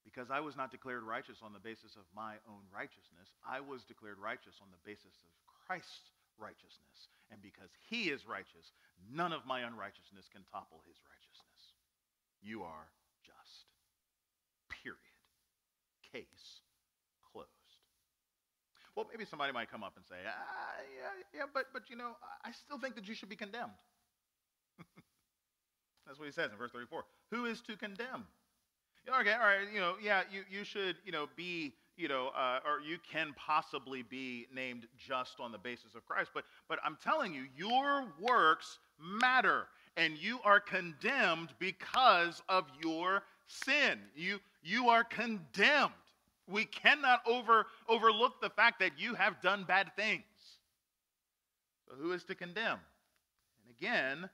Because 0.04 0.30
I 0.30 0.40
was 0.40 0.56
not 0.56 0.70
declared 0.70 1.02
righteous 1.02 1.42
on 1.42 1.52
the 1.52 1.58
basis 1.58 1.98
of 1.98 2.06
my 2.14 2.38
own 2.46 2.62
righteousness. 2.72 3.34
I 3.42 3.60
was 3.60 3.82
declared 3.82 4.18
righteous 4.18 4.62
on 4.62 4.70
the 4.70 4.78
basis 4.86 5.18
of 5.26 5.30
Christ's 5.66 6.14
righteousness. 6.38 7.10
And 7.30 7.42
because 7.42 7.70
he 7.90 8.08
is 8.14 8.26
righteous, 8.26 8.72
none 9.10 9.32
of 9.32 9.46
my 9.46 9.66
unrighteousness 9.66 10.30
can 10.30 10.42
topple 10.46 10.80
his 10.86 10.96
righteousness. 11.02 11.74
You 12.42 12.62
are 12.62 12.86
just. 13.26 13.66
Period. 14.82 15.18
Case 16.12 16.62
closed. 17.32 17.50
Well, 18.94 19.06
maybe 19.10 19.24
somebody 19.24 19.52
might 19.52 19.70
come 19.70 19.82
up 19.82 19.96
and 19.96 20.06
say, 20.06 20.16
ah, 20.26 20.80
yeah, 20.96 21.40
yeah, 21.40 21.46
but, 21.52 21.66
but 21.72 21.90
you 21.90 21.96
know, 21.96 22.16
I 22.44 22.52
still 22.52 22.78
think 22.78 22.94
that 22.94 23.08
you 23.08 23.14
should 23.14 23.28
be 23.28 23.36
condemned. 23.36 23.76
That's 26.06 26.18
what 26.18 26.26
he 26.26 26.32
says 26.32 26.50
in 26.52 26.56
verse 26.56 26.70
34. 26.72 27.04
Who 27.32 27.44
is 27.46 27.60
to 27.62 27.76
condemn? 27.76 28.24
Okay, 29.08 29.32
all 29.32 29.46
right, 29.46 29.68
you 29.72 29.80
know, 29.80 29.94
yeah, 30.02 30.22
you, 30.32 30.42
you 30.50 30.64
should, 30.64 30.96
you 31.04 31.12
know, 31.12 31.28
be, 31.36 31.74
you 31.96 32.08
know, 32.08 32.28
uh, 32.36 32.58
or 32.66 32.80
you 32.80 32.98
can 33.10 33.34
possibly 33.36 34.02
be 34.02 34.46
named 34.54 34.86
just 34.98 35.40
on 35.40 35.50
the 35.50 35.58
basis 35.58 35.94
of 35.94 36.04
Christ. 36.06 36.30
But, 36.34 36.44
but 36.68 36.78
I'm 36.84 36.98
telling 37.02 37.34
you, 37.34 37.44
your 37.56 38.04
works 38.20 38.78
matter, 39.00 39.66
and 39.96 40.18
you 40.18 40.38
are 40.44 40.60
condemned 40.60 41.50
because 41.58 42.42
of 42.48 42.64
your 42.82 43.22
sin. 43.46 43.98
You, 44.14 44.40
you 44.62 44.88
are 44.88 45.04
condemned. 45.04 45.92
We 46.48 46.66
cannot 46.66 47.22
over, 47.26 47.66
overlook 47.88 48.40
the 48.40 48.50
fact 48.50 48.78
that 48.80 48.92
you 48.98 49.14
have 49.14 49.40
done 49.40 49.64
bad 49.64 49.90
things. 49.96 50.22
So, 51.88 51.94
who 51.96 52.12
is 52.12 52.24
to 52.24 52.34
condemn? 52.34 52.78
And 53.64 53.76
again, 53.78 54.28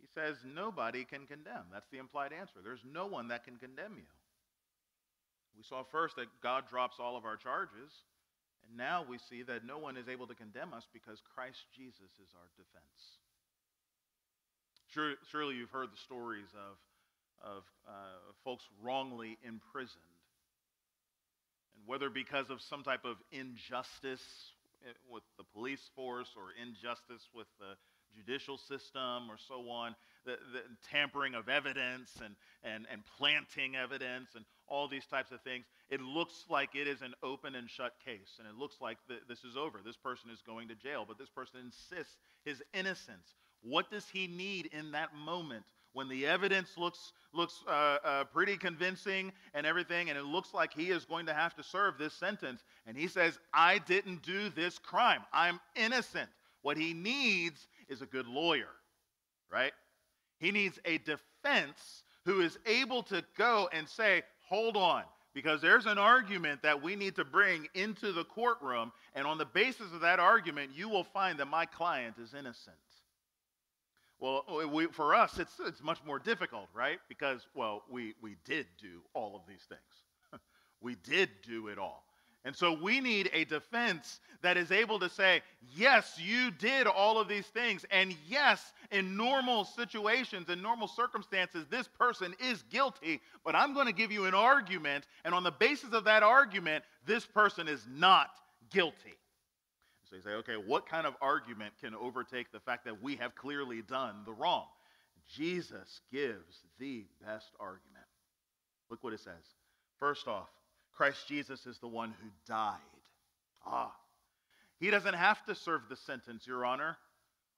he 0.00 0.06
says 0.14 0.36
nobody 0.54 1.04
can 1.04 1.26
condemn. 1.26 1.64
That's 1.72 1.88
the 1.90 1.98
implied 1.98 2.32
answer. 2.32 2.60
There's 2.62 2.84
no 2.90 3.06
one 3.06 3.28
that 3.28 3.44
can 3.44 3.56
condemn 3.56 3.94
you. 3.96 4.04
We 5.56 5.62
saw 5.62 5.82
first 5.84 6.16
that 6.16 6.26
God 6.42 6.68
drops 6.68 6.96
all 6.98 7.16
of 7.16 7.24
our 7.24 7.36
charges, 7.36 7.92
and 8.66 8.76
now 8.76 9.04
we 9.08 9.18
see 9.18 9.42
that 9.42 9.64
no 9.64 9.78
one 9.78 9.96
is 9.96 10.08
able 10.08 10.26
to 10.26 10.34
condemn 10.34 10.74
us 10.74 10.86
because 10.92 11.22
Christ 11.34 11.64
Jesus 11.74 12.10
is 12.18 12.30
our 12.34 12.50
defense. 12.56 13.18
Sure, 14.92 15.14
surely 15.30 15.56
you've 15.56 15.70
heard 15.70 15.90
the 15.90 16.02
stories 16.04 16.50
of, 16.54 17.56
of 17.56 17.62
uh, 17.86 17.92
folks 18.44 18.64
wrongly 18.82 19.38
imprisoned. 19.42 20.02
And 21.74 21.86
whether 21.86 22.10
because 22.10 22.50
of 22.50 22.62
some 22.62 22.82
type 22.82 23.04
of 23.04 23.16
injustice 23.32 24.22
eh, 24.86 24.92
with 25.10 25.24
the 25.36 25.44
police 25.52 25.90
force 25.96 26.30
or 26.36 26.54
injustice 26.60 27.28
with 27.34 27.48
the 27.58 27.74
judicial 28.16 28.58
system 28.58 29.30
or 29.30 29.36
so 29.36 29.68
on, 29.68 29.94
the, 30.24 30.38
the 30.52 30.62
tampering 30.90 31.34
of 31.34 31.48
evidence 31.48 32.12
and, 32.24 32.34
and, 32.62 32.86
and 32.90 33.02
planting 33.18 33.76
evidence 33.76 34.30
and 34.34 34.44
all 34.68 34.88
these 34.88 35.06
types 35.06 35.30
of 35.30 35.40
things. 35.42 35.66
It 35.90 36.00
looks 36.00 36.44
like 36.48 36.74
it 36.74 36.88
is 36.88 37.02
an 37.02 37.14
open 37.22 37.54
and 37.54 37.68
shut 37.68 37.92
case, 38.04 38.38
and 38.38 38.48
it 38.48 38.54
looks 38.54 38.76
like 38.80 38.96
th- 39.08 39.20
this 39.28 39.44
is 39.44 39.56
over. 39.56 39.80
This 39.84 39.96
person 39.96 40.30
is 40.30 40.40
going 40.40 40.68
to 40.68 40.74
jail, 40.74 41.04
but 41.06 41.18
this 41.18 41.28
person 41.28 41.60
insists 41.64 42.16
his 42.44 42.62
innocence. 42.72 43.34
What 43.62 43.90
does 43.90 44.08
he 44.08 44.26
need 44.26 44.70
in 44.72 44.92
that 44.92 45.14
moment 45.14 45.64
when 45.92 46.08
the 46.08 46.26
evidence 46.26 46.76
looks, 46.76 47.12
looks 47.32 47.62
uh, 47.68 47.98
uh, 48.04 48.24
pretty 48.24 48.56
convincing 48.56 49.32
and 49.54 49.66
everything, 49.66 50.08
and 50.08 50.18
it 50.18 50.24
looks 50.24 50.52
like 50.52 50.72
he 50.72 50.90
is 50.90 51.04
going 51.04 51.26
to 51.26 51.34
have 51.34 51.54
to 51.56 51.62
serve 51.62 51.98
this 51.98 52.14
sentence? 52.14 52.64
And 52.86 52.96
he 52.96 53.08
says, 53.08 53.38
I 53.52 53.78
didn't 53.78 54.22
do 54.22 54.48
this 54.50 54.78
crime. 54.78 55.20
I'm 55.32 55.60
innocent. 55.76 56.28
What 56.62 56.78
he 56.78 56.94
needs 56.94 57.68
is 57.94 58.02
a 58.02 58.06
good 58.06 58.26
lawyer, 58.26 58.68
right? 59.50 59.72
He 60.38 60.50
needs 60.50 60.78
a 60.84 60.98
defense 60.98 62.02
who 62.24 62.40
is 62.40 62.58
able 62.66 63.02
to 63.04 63.24
go 63.38 63.68
and 63.72 63.88
say, 63.88 64.22
hold 64.48 64.76
on, 64.76 65.04
because 65.32 65.60
there's 65.60 65.86
an 65.86 65.98
argument 65.98 66.62
that 66.62 66.82
we 66.82 66.96
need 66.96 67.14
to 67.16 67.24
bring 67.24 67.68
into 67.74 68.12
the 68.12 68.24
courtroom, 68.24 68.92
and 69.14 69.26
on 69.26 69.38
the 69.38 69.44
basis 69.46 69.92
of 69.92 70.00
that 70.00 70.20
argument, 70.20 70.70
you 70.74 70.88
will 70.88 71.04
find 71.04 71.38
that 71.38 71.46
my 71.46 71.64
client 71.64 72.16
is 72.22 72.34
innocent. 72.34 72.76
Well, 74.18 74.44
oh, 74.48 74.66
we, 74.66 74.86
for 74.86 75.14
us, 75.14 75.38
it's, 75.38 75.54
it's 75.66 75.82
much 75.82 75.98
more 76.06 76.18
difficult, 76.18 76.68
right? 76.72 76.98
Because, 77.08 77.46
well, 77.54 77.82
we, 77.90 78.14
we 78.22 78.36
did 78.44 78.66
do 78.80 79.02
all 79.12 79.36
of 79.36 79.42
these 79.46 79.66
things. 79.68 80.40
we 80.80 80.96
did 80.96 81.28
do 81.46 81.68
it 81.68 81.78
all. 81.78 82.04
And 82.44 82.54
so 82.54 82.72
we 82.72 83.00
need 83.00 83.30
a 83.32 83.44
defense 83.44 84.20
that 84.42 84.58
is 84.58 84.70
able 84.70 84.98
to 84.98 85.08
say, 85.08 85.40
yes, 85.74 86.20
you 86.22 86.50
did 86.50 86.86
all 86.86 87.18
of 87.18 87.26
these 87.26 87.46
things. 87.46 87.86
And 87.90 88.14
yes, 88.28 88.74
in 88.92 89.16
normal 89.16 89.64
situations, 89.64 90.50
in 90.50 90.60
normal 90.60 90.86
circumstances, 90.86 91.64
this 91.70 91.88
person 91.88 92.34
is 92.38 92.62
guilty. 92.70 93.20
But 93.44 93.56
I'm 93.56 93.72
going 93.72 93.86
to 93.86 93.94
give 93.94 94.12
you 94.12 94.26
an 94.26 94.34
argument. 94.34 95.06
And 95.24 95.34
on 95.34 95.42
the 95.42 95.50
basis 95.50 95.94
of 95.94 96.04
that 96.04 96.22
argument, 96.22 96.84
this 97.06 97.24
person 97.24 97.66
is 97.66 97.86
not 97.90 98.28
guilty. 98.70 99.14
So 100.10 100.16
you 100.16 100.22
say, 100.22 100.32
okay, 100.32 100.56
what 100.56 100.86
kind 100.86 101.06
of 101.06 101.14
argument 101.22 101.72
can 101.82 101.94
overtake 101.94 102.52
the 102.52 102.60
fact 102.60 102.84
that 102.84 103.02
we 103.02 103.16
have 103.16 103.34
clearly 103.34 103.80
done 103.80 104.16
the 104.26 104.32
wrong? 104.32 104.66
Jesus 105.34 106.02
gives 106.12 106.60
the 106.78 107.06
best 107.26 107.52
argument. 107.58 108.04
Look 108.90 109.02
what 109.02 109.14
it 109.14 109.20
says. 109.20 109.32
First 109.98 110.28
off, 110.28 110.50
Christ 110.94 111.26
Jesus 111.28 111.66
is 111.66 111.78
the 111.78 111.88
one 111.88 112.14
who 112.20 112.28
died. 112.46 112.78
Ah, 113.66 113.92
he 114.78 114.90
doesn't 114.90 115.14
have 115.14 115.44
to 115.46 115.54
serve 115.54 115.82
the 115.88 115.96
sentence, 115.96 116.46
Your 116.46 116.64
Honor. 116.64 116.96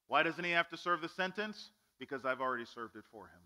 Why 0.07 0.23
doesn't 0.23 0.43
he 0.43 0.51
have 0.51 0.69
to 0.69 0.77
serve 0.77 1.01
the 1.01 1.09
sentence? 1.09 1.69
Because 1.99 2.25
I've 2.25 2.41
already 2.41 2.65
served 2.65 2.95
it 2.95 3.03
for 3.11 3.25
him. 3.25 3.41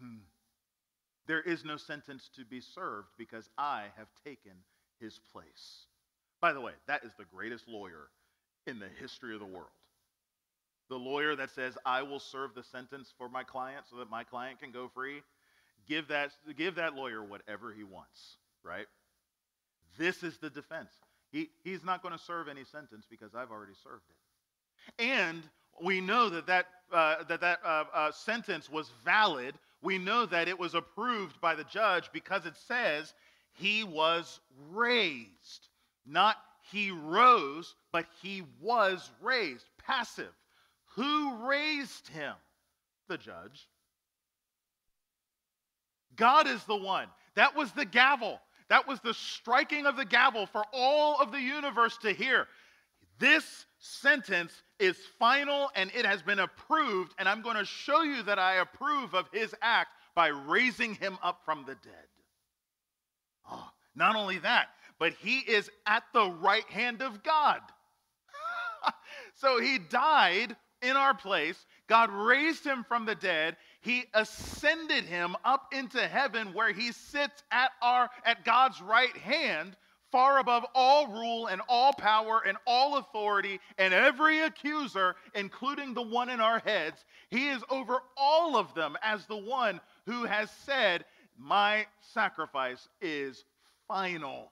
Hmm. 0.00 0.22
There 1.26 1.40
is 1.40 1.64
no 1.64 1.76
sentence 1.76 2.30
to 2.36 2.44
be 2.44 2.60
served 2.60 3.08
because 3.18 3.48
I 3.56 3.84
have 3.96 4.08
taken 4.24 4.52
his 5.00 5.18
place. 5.32 5.86
By 6.40 6.52
the 6.52 6.60
way, 6.60 6.72
that 6.86 7.04
is 7.04 7.12
the 7.18 7.24
greatest 7.24 7.68
lawyer 7.68 8.08
in 8.66 8.78
the 8.78 8.88
history 9.00 9.34
of 9.34 9.40
the 9.40 9.46
world. 9.46 9.68
The 10.90 10.96
lawyer 10.96 11.34
that 11.36 11.50
says, 11.50 11.78
I 11.86 12.02
will 12.02 12.20
serve 12.20 12.54
the 12.54 12.62
sentence 12.62 13.12
for 13.16 13.28
my 13.28 13.42
client 13.42 13.86
so 13.90 13.96
that 13.96 14.10
my 14.10 14.24
client 14.24 14.60
can 14.60 14.70
go 14.70 14.90
free 14.94 15.22
give 15.88 16.08
that, 16.08 16.30
give 16.56 16.76
that 16.76 16.94
lawyer 16.94 17.22
whatever 17.22 17.72
he 17.72 17.84
wants, 17.84 18.36
right? 18.62 18.86
This 19.98 20.22
is 20.22 20.38
the 20.38 20.50
defense. 20.50 20.90
He, 21.30 21.50
he's 21.62 21.84
not 21.84 22.02
going 22.02 22.16
to 22.16 22.22
serve 22.22 22.48
any 22.48 22.64
sentence 22.64 23.06
because 23.08 23.34
I've 23.34 23.50
already 23.50 23.74
served 23.82 24.04
it. 24.08 25.02
And 25.02 25.42
we 25.82 26.00
know 26.00 26.28
that 26.28 26.46
that, 26.46 26.66
uh, 26.92 27.24
that, 27.28 27.40
that 27.40 27.60
uh, 27.64 27.84
uh, 27.92 28.12
sentence 28.12 28.70
was 28.70 28.90
valid. 29.04 29.54
We 29.82 29.98
know 29.98 30.26
that 30.26 30.48
it 30.48 30.58
was 30.58 30.74
approved 30.74 31.40
by 31.40 31.54
the 31.54 31.64
judge 31.64 32.10
because 32.12 32.46
it 32.46 32.56
says 32.56 33.14
he 33.52 33.84
was 33.84 34.40
raised. 34.72 35.68
Not 36.06 36.36
he 36.70 36.90
rose, 36.90 37.74
but 37.92 38.06
he 38.22 38.42
was 38.60 39.10
raised. 39.20 39.68
Passive. 39.84 40.32
Who 40.94 41.48
raised 41.48 42.08
him? 42.08 42.34
The 43.08 43.18
judge. 43.18 43.68
God 46.16 46.46
is 46.46 46.62
the 46.64 46.76
one. 46.76 47.08
That 47.34 47.56
was 47.56 47.72
the 47.72 47.84
gavel. 47.84 48.40
That 48.68 48.86
was 48.88 49.00
the 49.00 49.14
striking 49.14 49.86
of 49.86 49.96
the 49.96 50.04
gavel 50.04 50.46
for 50.46 50.64
all 50.72 51.20
of 51.20 51.32
the 51.32 51.40
universe 51.40 51.98
to 51.98 52.12
hear. 52.12 52.46
This 53.18 53.66
sentence 53.78 54.62
is 54.78 54.96
final 55.18 55.70
and 55.74 55.90
it 55.94 56.06
has 56.06 56.22
been 56.22 56.40
approved, 56.40 57.14
and 57.18 57.28
I'm 57.28 57.42
going 57.42 57.56
to 57.56 57.64
show 57.64 58.02
you 58.02 58.22
that 58.24 58.38
I 58.38 58.56
approve 58.56 59.14
of 59.14 59.26
his 59.32 59.54
act 59.62 59.90
by 60.14 60.28
raising 60.28 60.94
him 60.94 61.18
up 61.22 61.40
from 61.44 61.64
the 61.66 61.74
dead. 61.74 62.08
Oh, 63.50 63.68
not 63.94 64.16
only 64.16 64.38
that, 64.38 64.68
but 64.98 65.12
he 65.12 65.40
is 65.40 65.70
at 65.86 66.04
the 66.12 66.30
right 66.30 66.68
hand 66.70 67.02
of 67.02 67.22
God. 67.22 67.60
so 69.34 69.60
he 69.60 69.78
died 69.78 70.56
in 70.82 70.96
our 70.96 71.14
place. 71.14 71.66
God 71.86 72.10
raised 72.10 72.64
him 72.64 72.84
from 72.88 73.04
the 73.04 73.14
dead 73.14 73.56
he 73.84 74.06
ascended 74.14 75.04
him 75.04 75.36
up 75.44 75.74
into 75.74 76.00
heaven 76.00 76.54
where 76.54 76.72
he 76.72 76.90
sits 76.90 77.42
at 77.50 77.70
our 77.82 78.08
at 78.24 78.42
God's 78.42 78.80
right 78.80 79.14
hand 79.18 79.76
far 80.10 80.38
above 80.38 80.64
all 80.74 81.08
rule 81.08 81.48
and 81.48 81.60
all 81.68 81.92
power 81.92 82.42
and 82.46 82.56
all 82.66 82.96
authority 82.96 83.60
and 83.76 83.92
every 83.92 84.40
accuser 84.40 85.16
including 85.34 85.92
the 85.92 86.02
one 86.02 86.30
in 86.30 86.40
our 86.40 86.60
heads. 86.60 87.04
He 87.28 87.48
is 87.48 87.62
over 87.68 87.98
all 88.16 88.56
of 88.56 88.72
them 88.74 88.96
as 89.02 89.26
the 89.26 89.36
one 89.36 89.80
who 90.06 90.24
has 90.24 90.50
said 90.64 91.04
my 91.38 91.86
sacrifice 92.00 92.88
is 93.02 93.44
final. 93.86 94.50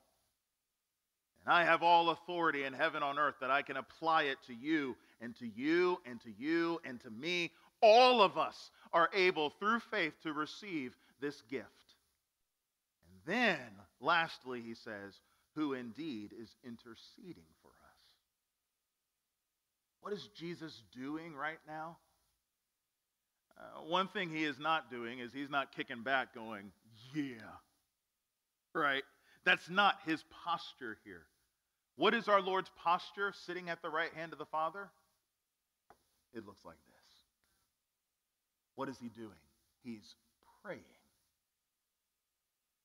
And 1.47 1.55
I 1.55 1.65
have 1.65 1.83
all 1.83 2.11
authority 2.11 2.65
in 2.65 2.75
heaven 2.75 3.03
on 3.03 3.19
earth 3.19 3.37
that 3.41 3.51
I 3.51 3.63
can 3.63 3.79
apply 3.79 4.25
it 4.25 4.39
to 4.49 4.55
you 4.55 4.95
and 5.23 5.35
to 5.37 5.47
you 5.47 5.99
and 6.05 6.21
to 6.21 6.31
you 6.39 6.81
and 6.85 7.01
to 7.01 7.11
me 7.11 7.51
all 7.83 8.23
of 8.23 8.39
us 8.39 8.71
are 8.93 9.11
able 9.15 9.51
through 9.51 9.81
faith 9.91 10.15
to 10.23 10.33
receive 10.33 10.95
this 11.21 11.43
gift. 11.51 11.67
And 13.09 13.35
then, 13.35 13.59
lastly, 14.01 14.63
he 14.65 14.75
says, 14.75 15.21
who 15.55 15.75
indeed 15.75 16.33
is 16.41 16.55
interceding 16.65 17.45
for 17.63 17.69
us. 17.69 17.99
What 20.01 20.13
is 20.13 20.29
Jesus 20.37 20.83
doing 20.97 21.35
right 21.35 21.61
now? 21.67 21.99
Uh, 23.59 23.83
one 23.89 24.09
thing 24.09 24.31
he 24.31 24.45
is 24.45 24.59
not 24.59 24.91
doing 24.91 25.19
is 25.19 25.33
he's 25.33 25.51
not 25.51 25.75
kicking 25.77 26.03
back 26.03 26.35
going, 26.35 26.73
yeah. 27.15 27.35
Right? 28.75 29.03
That's 29.45 29.69
not 29.69 29.97
his 30.07 30.25
posture 30.45 30.97
here. 31.05 31.23
What 31.97 32.15
is 32.15 32.29
our 32.29 32.41
Lord's 32.41 32.71
posture 32.83 33.33
sitting 33.47 33.69
at 33.69 33.83
the 33.83 33.91
right 33.91 34.13
hand 34.15 34.33
of 34.33 34.39
the 34.39 34.47
Father? 34.47 34.91
It 36.35 36.47
looks 36.47 36.65
like 36.65 36.79
this. 36.87 36.92
What 38.75 38.89
is 38.89 38.99
he 38.99 39.09
doing? 39.09 39.43
He's 39.85 40.15
praying. 40.63 40.81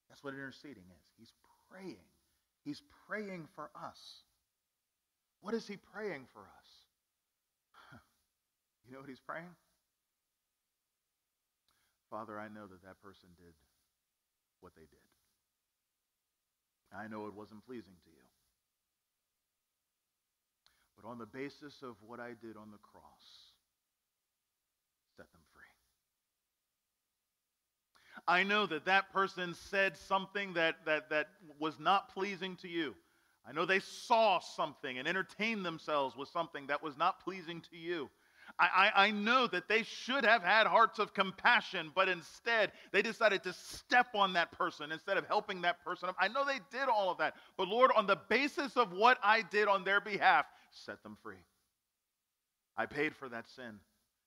That's 0.09 0.23
what 0.23 0.33
interceding 0.33 0.83
is. 0.83 1.05
He's 1.17 1.31
praying. 1.69 2.07
He's 2.63 2.81
praying 3.07 3.47
for 3.55 3.69
us. 3.75 3.99
What 5.41 5.53
is 5.53 5.67
he 5.67 5.77
praying 5.93 6.25
for 6.33 6.41
us? 6.41 6.69
you 8.85 8.93
know 8.93 8.99
what 8.99 9.09
he's 9.09 9.19
praying? 9.19 9.55
Father, 12.09 12.39
I 12.39 12.47
know 12.47 12.67
that 12.67 12.83
that 12.83 13.01
person 13.03 13.29
did 13.37 13.53
what 14.61 14.73
they 14.75 14.81
did. 14.81 15.07
I 16.95 17.07
know 17.07 17.27
it 17.27 17.33
wasn't 17.33 17.65
pleasing 17.65 17.95
to 18.03 18.09
you. 18.09 18.27
But 20.95 21.07
on 21.07 21.19
the 21.19 21.25
basis 21.25 21.83
of 21.83 21.95
what 22.01 22.19
I 22.19 22.33
did 22.41 22.57
on 22.57 22.71
the 22.71 22.79
cross, 22.79 23.53
set 25.15 25.31
them 25.31 25.41
free. 25.53 25.69
I 28.27 28.43
know 28.43 28.65
that 28.65 28.85
that 28.85 29.13
person 29.13 29.53
said 29.53 29.97
something 29.97 30.53
that, 30.53 30.75
that, 30.85 31.09
that 31.09 31.27
was 31.59 31.79
not 31.79 32.13
pleasing 32.13 32.57
to 32.57 32.67
you. 32.67 32.93
I 33.47 33.53
know 33.53 33.65
they 33.65 33.79
saw 33.79 34.39
something 34.39 34.97
and 34.97 35.07
entertained 35.07 35.65
themselves 35.65 36.17
with 36.17 36.27
something 36.29 36.67
that 36.67 36.83
was 36.83 36.97
not 36.97 37.23
pleasing 37.23 37.61
to 37.71 37.77
you. 37.77 38.09
I, 38.59 38.91
I, 38.95 39.05
I, 39.07 39.11
know 39.11 39.47
that 39.47 39.67
they 39.67 39.83
should 39.83 40.25
have 40.25 40.41
had 40.41 40.67
hearts 40.67 40.99
of 40.99 41.13
compassion, 41.13 41.91
but 41.93 42.09
instead 42.09 42.71
they 42.91 43.01
decided 43.01 43.43
to 43.43 43.53
step 43.53 44.07
on 44.15 44.33
that 44.33 44.51
person 44.51 44.91
instead 44.91 45.17
of 45.17 45.25
helping 45.27 45.61
that 45.61 45.83
person 45.83 46.09
up. 46.09 46.15
I 46.19 46.27
know 46.29 46.45
they 46.45 46.59
did 46.71 46.89
all 46.89 47.11
of 47.11 47.17
that, 47.19 47.35
but 47.57 47.67
Lord, 47.67 47.91
on 47.95 48.07
the 48.07 48.17
basis 48.29 48.75
of 48.75 48.91
what 48.93 49.17
I 49.21 49.41
did 49.41 49.67
on 49.67 49.83
their 49.83 50.01
behalf, 50.01 50.45
set 50.71 51.03
them 51.03 51.17
free. 51.21 51.43
I 52.77 52.85
paid 52.85 53.15
for 53.15 53.27
that 53.29 53.49
sin 53.49 53.79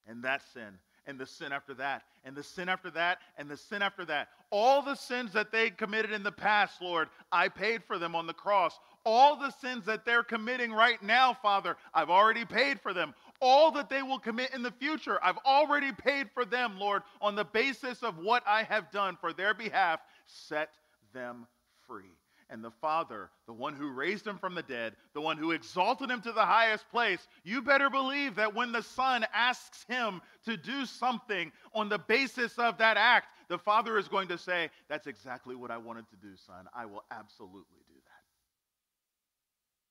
and 0.06 0.24
that 0.24 0.42
sin 0.52 0.78
and 1.06 1.18
the 1.18 1.26
sin 1.26 1.52
after 1.52 1.74
that, 1.74 2.02
and 2.24 2.36
the 2.36 2.42
sin 2.42 2.68
after 2.68 2.90
that, 2.90 3.18
and 3.38 3.48
the 3.48 3.56
sin 3.56 3.82
after 3.82 4.04
that. 4.04 4.28
All 4.50 4.82
the 4.82 4.94
sins 4.94 5.32
that 5.32 5.52
they 5.52 5.70
committed 5.70 6.12
in 6.12 6.22
the 6.22 6.32
past, 6.32 6.82
Lord, 6.82 7.08
I 7.32 7.48
paid 7.48 7.82
for 7.84 7.98
them 7.98 8.14
on 8.14 8.26
the 8.26 8.34
cross. 8.34 8.78
All 9.04 9.36
the 9.36 9.50
sins 9.50 9.84
that 9.86 10.04
they're 10.04 10.22
committing 10.22 10.72
right 10.72 11.02
now, 11.02 11.34
Father, 11.34 11.76
I've 11.94 12.10
already 12.10 12.44
paid 12.44 12.80
for 12.80 12.92
them. 12.92 13.14
All 13.40 13.70
that 13.72 13.88
they 13.88 14.02
will 14.02 14.18
commit 14.18 14.52
in 14.54 14.62
the 14.62 14.72
future, 14.72 15.18
I've 15.22 15.38
already 15.46 15.92
paid 15.92 16.30
for 16.34 16.44
them, 16.44 16.78
Lord, 16.78 17.02
on 17.20 17.34
the 17.34 17.44
basis 17.44 18.02
of 18.02 18.18
what 18.18 18.42
I 18.46 18.64
have 18.64 18.90
done 18.90 19.16
for 19.20 19.32
their 19.32 19.54
behalf. 19.54 20.00
Set 20.26 20.70
them 21.14 21.46
free 21.86 22.12
and 22.50 22.64
the 22.64 22.70
Father, 22.70 23.30
the 23.46 23.52
one 23.52 23.74
who 23.74 23.90
raised 23.90 24.26
him 24.26 24.38
from 24.38 24.54
the 24.54 24.62
dead, 24.62 24.94
the 25.14 25.20
one 25.20 25.36
who 25.36 25.52
exalted 25.52 26.10
him 26.10 26.20
to 26.22 26.32
the 26.32 26.44
highest 26.44 26.88
place, 26.90 27.28
you 27.44 27.62
better 27.62 27.88
believe 27.88 28.34
that 28.34 28.54
when 28.54 28.72
the 28.72 28.82
Son 28.82 29.24
asks 29.32 29.84
him 29.88 30.20
to 30.44 30.56
do 30.56 30.84
something 30.84 31.52
on 31.74 31.88
the 31.88 31.98
basis 31.98 32.58
of 32.58 32.76
that 32.78 32.96
act, 32.96 33.28
the 33.48 33.58
Father 33.58 33.98
is 33.98 34.08
going 34.08 34.28
to 34.28 34.38
say, 34.38 34.68
That's 34.88 35.06
exactly 35.06 35.54
what 35.54 35.70
I 35.70 35.78
wanted 35.78 36.08
to 36.10 36.16
do, 36.16 36.36
Son. 36.36 36.66
I 36.74 36.86
will 36.86 37.04
absolutely 37.10 37.80
do 37.88 37.94
that. 37.94 38.24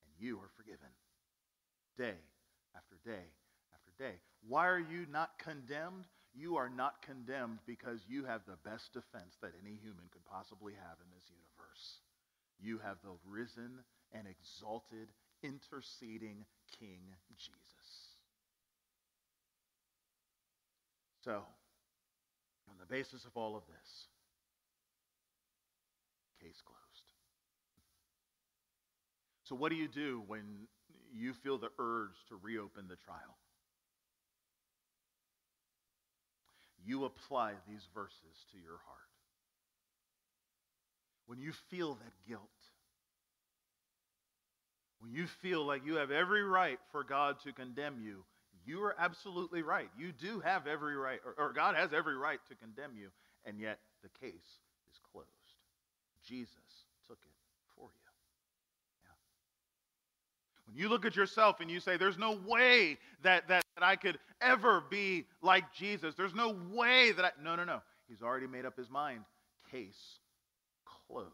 And 0.03 0.27
you 0.27 0.37
are 0.37 0.49
forgiven 0.55 0.89
day 1.97 2.19
after 2.75 2.95
day 3.05 3.25
after 3.73 3.91
day. 3.97 4.19
Why 4.47 4.67
are 4.67 4.79
you 4.79 5.05
not 5.11 5.31
condemned? 5.39 6.05
You 6.33 6.57
are 6.57 6.69
not 6.69 7.01
condemned 7.01 7.59
because 7.65 8.01
you 8.07 8.23
have 8.25 8.41
the 8.45 8.69
best 8.69 8.93
defense 8.93 9.35
that 9.41 9.51
any 9.61 9.75
human 9.75 10.05
could 10.11 10.23
possibly 10.25 10.73
have 10.73 10.97
in 11.03 11.09
this 11.13 11.25
universe 11.27 11.99
you 12.61 12.79
have 12.79 12.97
the 13.03 13.15
risen 13.27 13.79
and 14.11 14.27
exalted, 14.27 15.07
interceding 15.43 16.45
King 16.79 17.01
Jesus. 17.37 18.17
So, 21.23 21.43
on 22.69 22.75
the 22.79 22.85
basis 22.85 23.25
of 23.25 23.31
all 23.35 23.55
of 23.55 23.63
this, 23.67 24.07
case 26.41 26.61
closed. 26.65 26.79
So, 29.43 29.55
what 29.55 29.69
do 29.69 29.75
you 29.75 29.87
do 29.87 30.23
when 30.27 30.67
you 31.13 31.33
feel 31.33 31.57
the 31.57 31.71
urge 31.79 32.15
to 32.29 32.39
reopen 32.41 32.85
the 32.87 32.95
trial? 32.95 33.37
You 36.85 37.05
apply 37.05 37.53
these 37.67 37.87
verses 37.93 38.45
to 38.51 38.57
your 38.57 38.79
heart. 38.85 39.08
When 41.29 41.39
you 41.39 41.51
feel 41.69 41.93
that 41.93 42.27
guilt, 42.27 42.41
when 44.97 45.11
you 45.11 45.27
feel 45.27 45.63
like 45.63 45.85
you 45.85 45.97
have 45.97 46.09
every 46.09 46.41
right 46.41 46.79
for 46.91 47.03
God 47.03 47.35
to 47.43 47.53
condemn 47.53 48.01
you, 48.01 48.23
you 48.65 48.81
are 48.81 48.95
absolutely 48.97 49.61
right. 49.61 49.89
You 49.95 50.11
do 50.11 50.39
have 50.39 50.65
every 50.65 50.95
right, 50.95 51.19
or, 51.23 51.35
or, 51.37 51.53
God 51.53 51.75
has 51.75 51.93
every 51.93 52.17
right 52.17 52.39
to 52.49 52.55
condemn 52.55 52.97
you, 52.97 53.09
and 53.45 53.59
yet 53.59 53.77
the 54.01 54.09
case 54.19 54.33
is 54.33 54.99
closed. 55.11 55.27
Jesus 56.27 56.49
took 57.07 57.19
it 57.21 57.35
for 57.75 57.91
you. 57.93 58.11
Yeah. 59.03 59.13
When 60.65 60.75
you 60.77 60.89
look 60.89 61.05
at 61.05 61.15
yourself 61.15 61.59
and 61.59 61.69
you 61.69 61.79
say, 61.79 61.95
There's 61.95 62.17
no 62.17 62.39
way 62.43 62.97
that, 63.21 63.47
that, 63.49 63.63
that 63.75 63.83
I 63.83 63.97
could 63.97 64.17
ever 64.41 64.83
be 64.89 65.25
like 65.43 65.71
Jesus, 65.75 66.15
there's 66.15 66.33
no 66.33 66.57
way 66.71 67.11
that 67.11 67.23
I. 67.23 67.31
No, 67.39 67.55
no, 67.55 67.65
no. 67.65 67.83
He's 68.07 68.23
already 68.23 68.47
made 68.47 68.65
up 68.65 68.75
his 68.75 68.89
mind. 68.89 69.25
Case 69.69 70.17
closed. 71.09 71.33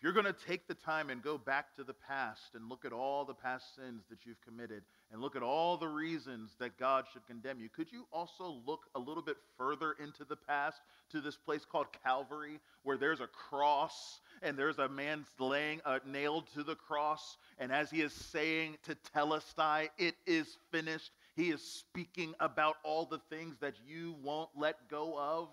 If 0.00 0.04
you're 0.04 0.14
going 0.14 0.24
to 0.24 0.46
take 0.48 0.66
the 0.66 0.72
time 0.72 1.10
and 1.10 1.22
go 1.22 1.36
back 1.36 1.76
to 1.76 1.84
the 1.84 1.92
past 1.92 2.54
and 2.54 2.70
look 2.70 2.86
at 2.86 2.92
all 2.92 3.26
the 3.26 3.34
past 3.34 3.76
sins 3.76 4.02
that 4.08 4.20
you've 4.24 4.40
committed 4.40 4.82
and 5.12 5.20
look 5.20 5.36
at 5.36 5.42
all 5.42 5.76
the 5.76 5.88
reasons 5.88 6.52
that 6.58 6.78
God 6.78 7.04
should 7.12 7.26
condemn 7.26 7.60
you, 7.60 7.68
could 7.68 7.92
you 7.92 8.06
also 8.10 8.62
look 8.66 8.86
a 8.94 8.98
little 8.98 9.22
bit 9.22 9.36
further 9.58 9.94
into 10.02 10.24
the 10.24 10.36
past 10.36 10.80
to 11.10 11.20
this 11.20 11.36
place 11.36 11.66
called 11.70 11.86
Calvary 12.02 12.60
where 12.82 12.96
there's 12.96 13.20
a 13.20 13.26
cross 13.26 14.20
and 14.40 14.56
there's 14.56 14.78
a 14.78 14.88
man 14.88 15.26
laying 15.38 15.82
uh, 15.84 15.98
nailed 16.06 16.46
to 16.54 16.62
the 16.62 16.76
cross 16.76 17.36
and 17.58 17.70
as 17.70 17.90
he 17.90 18.00
is 18.00 18.14
saying 18.14 18.78
to 18.84 18.96
Telestai, 19.14 19.90
it 19.98 20.14
is 20.26 20.56
finished, 20.72 21.10
he 21.36 21.50
is 21.50 21.60
speaking 21.60 22.32
about 22.40 22.76
all 22.84 23.04
the 23.04 23.20
things 23.28 23.58
that 23.60 23.74
you 23.86 24.14
won't 24.22 24.48
let 24.56 24.88
go 24.88 25.18
of? 25.18 25.50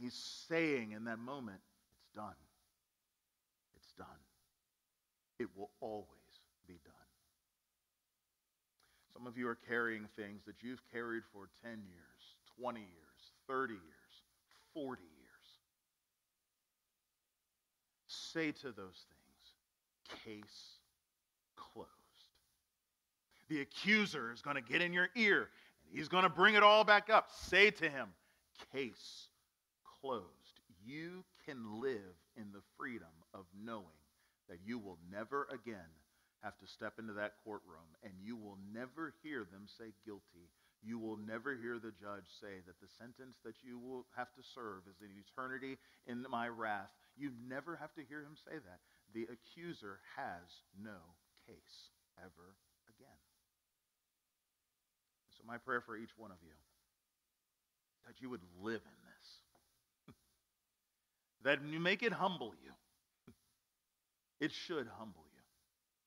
He's 0.00 0.14
saying 0.48 0.92
in 0.92 1.04
that 1.04 1.18
moment, 1.18 1.58
it's 1.98 2.14
done. 2.14 2.36
It's 3.76 3.92
done. 3.92 4.06
It 5.38 5.48
will 5.56 5.70
always 5.80 6.06
be 6.66 6.78
done. 6.84 6.94
Some 9.12 9.26
of 9.26 9.36
you 9.36 9.48
are 9.48 9.58
carrying 9.68 10.06
things 10.16 10.42
that 10.46 10.56
you've 10.60 10.82
carried 10.92 11.24
for 11.32 11.48
10 11.64 11.72
years, 11.72 12.36
20 12.60 12.80
years, 12.80 12.88
30 13.48 13.74
years, 13.74 13.82
40 14.74 15.02
years. 15.02 15.08
Say 18.06 18.52
to 18.52 18.72
those 18.72 19.06
things, 19.08 20.22
case 20.24 20.78
closed. 21.56 21.88
The 23.48 23.60
accuser 23.62 24.32
is 24.32 24.42
going 24.42 24.56
to 24.56 24.62
get 24.62 24.82
in 24.82 24.92
your 24.92 25.08
ear 25.16 25.48
and 25.88 25.98
he's 25.98 26.08
going 26.08 26.22
to 26.22 26.28
bring 26.28 26.54
it 26.54 26.62
all 26.62 26.84
back 26.84 27.10
up. 27.10 27.30
Say 27.48 27.70
to 27.70 27.88
him, 27.88 28.08
case 28.72 29.27
closed, 30.00 30.60
you 30.84 31.24
can 31.44 31.80
live 31.80 32.16
in 32.36 32.52
the 32.52 32.62
freedom 32.76 33.12
of 33.34 33.44
knowing 33.52 34.02
that 34.48 34.60
you 34.64 34.78
will 34.78 34.98
never 35.10 35.46
again 35.52 35.92
have 36.42 36.56
to 36.58 36.66
step 36.66 36.94
into 36.98 37.12
that 37.12 37.34
courtroom 37.44 37.90
and 38.02 38.12
you 38.22 38.36
will 38.36 38.58
never 38.72 39.12
hear 39.22 39.44
them 39.50 39.66
say 39.66 39.92
guilty. 40.04 40.48
You 40.82 40.98
will 40.98 41.18
never 41.18 41.58
hear 41.58 41.82
the 41.82 41.90
judge 41.90 42.30
say 42.40 42.62
that 42.66 42.78
the 42.78 42.88
sentence 42.98 43.36
that 43.44 43.66
you 43.66 43.78
will 43.78 44.06
have 44.14 44.30
to 44.38 44.42
serve 44.54 44.86
is 44.86 45.02
an 45.02 45.10
eternity 45.18 45.76
in 46.06 46.24
my 46.30 46.46
wrath. 46.46 46.94
You 47.18 47.32
never 47.48 47.74
have 47.74 47.92
to 47.94 48.06
hear 48.06 48.22
him 48.22 48.38
say 48.38 48.62
that. 48.62 48.78
The 49.12 49.26
accuser 49.26 49.98
has 50.14 50.62
no 50.78 51.02
case 51.46 51.90
ever 52.22 52.54
again. 52.86 53.20
So, 55.34 55.42
my 55.42 55.58
prayer 55.58 55.82
for 55.82 55.96
each 55.96 56.14
one 56.16 56.30
of 56.30 56.38
you 56.42 56.54
that 58.06 58.22
you 58.22 58.30
would 58.30 58.46
live 58.62 58.80
in 58.86 58.98
that 61.44 61.58
you 61.66 61.80
make 61.80 62.02
it 62.02 62.12
humble 62.12 62.54
you. 62.62 62.72
It 64.40 64.52
should 64.52 64.86
humble 64.98 65.24
you 65.34 65.42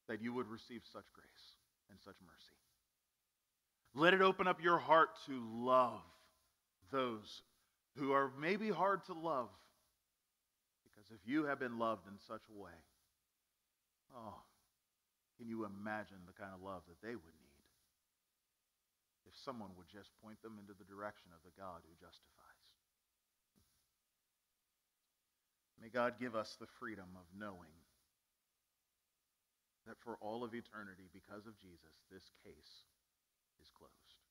that 0.07 0.21
you 0.21 0.33
would 0.33 0.47
receive 0.47 0.81
such 0.91 1.05
grace 1.13 1.55
and 1.89 1.99
such 2.03 2.15
mercy. 2.25 2.55
Let 3.93 4.13
it 4.13 4.21
open 4.21 4.47
up 4.47 4.63
your 4.63 4.77
heart 4.77 5.09
to 5.25 5.41
love 5.53 6.03
those 6.91 7.43
who 7.97 8.11
are 8.11 8.31
maybe 8.39 8.69
hard 8.69 9.03
to 9.05 9.13
love. 9.13 9.49
Because 10.83 11.11
if 11.11 11.19
you 11.27 11.45
have 11.45 11.59
been 11.59 11.79
loved 11.79 12.07
in 12.07 12.19
such 12.27 12.43
a 12.51 12.55
way, 12.55 12.75
oh, 14.15 14.35
can 15.37 15.47
you 15.47 15.65
imagine 15.65 16.23
the 16.27 16.35
kind 16.35 16.51
of 16.53 16.61
love 16.61 16.83
that 16.87 16.99
they 16.99 17.15
would 17.15 17.37
need 17.39 17.67
if 19.27 19.35
someone 19.43 19.71
would 19.77 19.87
just 19.87 20.11
point 20.23 20.41
them 20.43 20.59
into 20.59 20.75
the 20.75 20.87
direction 20.87 21.31
of 21.31 21.39
the 21.43 21.55
God 21.55 21.83
who 21.87 21.95
justifies? 21.99 22.50
May 25.81 25.89
God 25.89 26.19
give 26.19 26.35
us 26.35 26.55
the 26.59 26.69
freedom 26.79 27.17
of 27.17 27.25
knowing 27.33 27.73
that 29.87 29.97
for 29.97 30.15
all 30.21 30.43
of 30.43 30.53
eternity, 30.53 31.09
because 31.11 31.47
of 31.49 31.57
Jesus, 31.57 32.05
this 32.11 32.29
case 32.45 32.85
is 33.59 33.73
closed. 33.73 34.21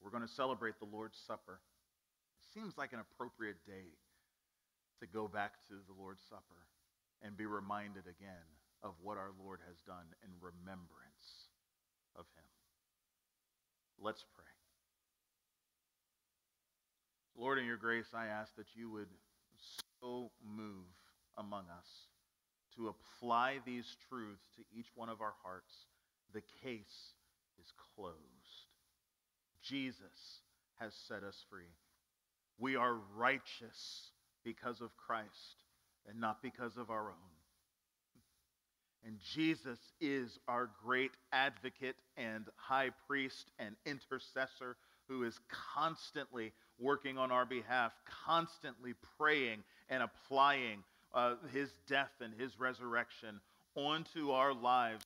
We're 0.00 0.10
going 0.10 0.26
to 0.26 0.32
celebrate 0.32 0.78
the 0.80 0.88
Lord's 0.88 1.18
Supper. 1.20 1.60
It 2.40 2.46
seems 2.54 2.78
like 2.78 2.94
an 2.94 3.04
appropriate 3.04 3.60
day 3.66 3.92
to 5.00 5.06
go 5.06 5.28
back 5.28 5.60
to 5.68 5.74
the 5.84 5.92
Lord's 6.00 6.22
Supper 6.30 6.64
and 7.20 7.36
be 7.36 7.44
reminded 7.44 8.08
again 8.08 8.48
of 8.82 8.94
what 9.02 9.18
our 9.18 9.36
Lord 9.44 9.60
has 9.68 9.82
done 9.82 10.06
in 10.24 10.30
remembrance 10.40 11.52
of 12.16 12.24
him. 12.36 12.48
Let's 14.00 14.24
pray. 14.34 14.44
Lord, 17.36 17.58
in 17.58 17.66
your 17.66 17.76
grace, 17.76 18.14
I 18.14 18.26
ask 18.26 18.54
that 18.56 18.74
you 18.74 18.90
would 18.90 19.08
so 20.00 20.30
move 20.44 20.86
among 21.36 21.64
us 21.70 22.08
to 22.76 22.88
apply 22.88 23.58
these 23.66 23.96
truths 24.08 24.46
to 24.56 24.62
each 24.76 24.88
one 24.94 25.08
of 25.08 25.20
our 25.20 25.34
hearts, 25.42 25.86
the 26.32 26.42
case 26.62 27.14
is 27.60 27.72
closed. 27.94 28.16
Jesus 29.62 30.42
has 30.78 30.94
set 30.94 31.22
us 31.24 31.44
free. 31.50 31.74
We 32.58 32.76
are 32.76 32.96
righteous 33.16 34.12
because 34.44 34.80
of 34.80 34.96
Christ 34.96 35.64
and 36.08 36.20
not 36.20 36.42
because 36.42 36.76
of 36.76 36.90
our 36.90 37.08
own. 37.10 37.38
And 39.04 39.18
Jesus 39.34 39.78
is 40.00 40.38
our 40.48 40.70
great 40.84 41.12
advocate 41.32 41.96
and 42.16 42.46
high 42.56 42.90
priest 43.06 43.50
and 43.58 43.76
intercessor 43.86 44.76
who 45.08 45.24
is 45.24 45.38
constantly 45.74 46.52
working 46.78 47.18
on 47.18 47.30
our 47.30 47.44
behalf, 47.44 47.92
constantly 48.24 48.94
praying 49.18 49.62
and 49.88 50.02
applying 50.02 50.82
uh, 51.14 51.34
his 51.52 51.70
death 51.88 52.12
and 52.20 52.32
his 52.38 52.58
resurrection 52.58 53.40
onto 53.74 54.30
our 54.30 54.52
lives, 54.52 55.04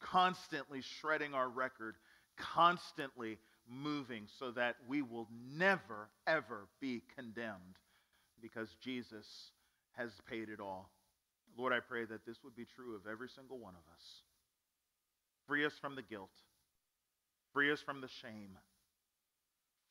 constantly 0.00 0.80
shredding 0.80 1.34
our 1.34 1.48
record, 1.48 1.96
constantly 2.36 3.38
moving 3.68 4.26
so 4.38 4.50
that 4.50 4.76
we 4.88 5.02
will 5.02 5.28
never, 5.56 6.08
ever 6.26 6.68
be 6.80 7.02
condemned 7.16 7.78
because 8.40 8.68
Jesus 8.82 9.26
has 9.92 10.10
paid 10.28 10.48
it 10.48 10.60
all. 10.60 10.90
Lord, 11.56 11.72
I 11.72 11.80
pray 11.80 12.04
that 12.04 12.26
this 12.26 12.42
would 12.44 12.56
be 12.56 12.66
true 12.76 12.94
of 12.94 13.02
every 13.10 13.28
single 13.28 13.58
one 13.58 13.74
of 13.74 13.92
us. 13.94 14.04
Free 15.46 15.64
us 15.64 15.74
from 15.80 15.94
the 15.94 16.02
guilt, 16.02 16.30
free 17.52 17.70
us 17.70 17.80
from 17.80 18.00
the 18.00 18.08
shame 18.08 18.58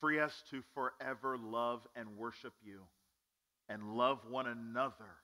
Free 0.04 0.20
us 0.20 0.42
to 0.50 0.62
forever 0.74 1.38
love 1.38 1.80
and 1.96 2.18
worship 2.18 2.52
you 2.62 2.80
and 3.70 3.96
love 3.96 4.18
one 4.28 4.46
another 4.46 5.16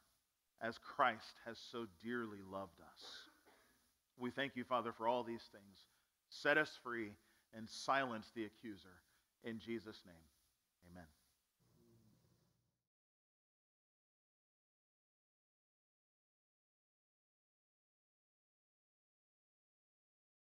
as 0.63 0.79
Christ 0.79 1.35
has 1.45 1.59
so 1.71 1.85
dearly 2.03 2.39
loved 2.51 2.81
us. 2.81 3.05
We 4.17 4.31
thank 4.31 4.57
you, 4.57 4.65
Father, 4.65 4.95
for 4.97 5.07
all 5.07 5.23
these 5.23 5.45
things. 5.53 5.85
Set 6.31 6.57
us 6.57 6.71
free 6.83 7.11
and 7.55 7.69
silence 7.69 8.31
the 8.35 8.47
accuser. 8.47 9.03
In 9.45 9.59
Jesus' 9.59 10.01
name, 10.07 10.25
amen. 10.91 11.05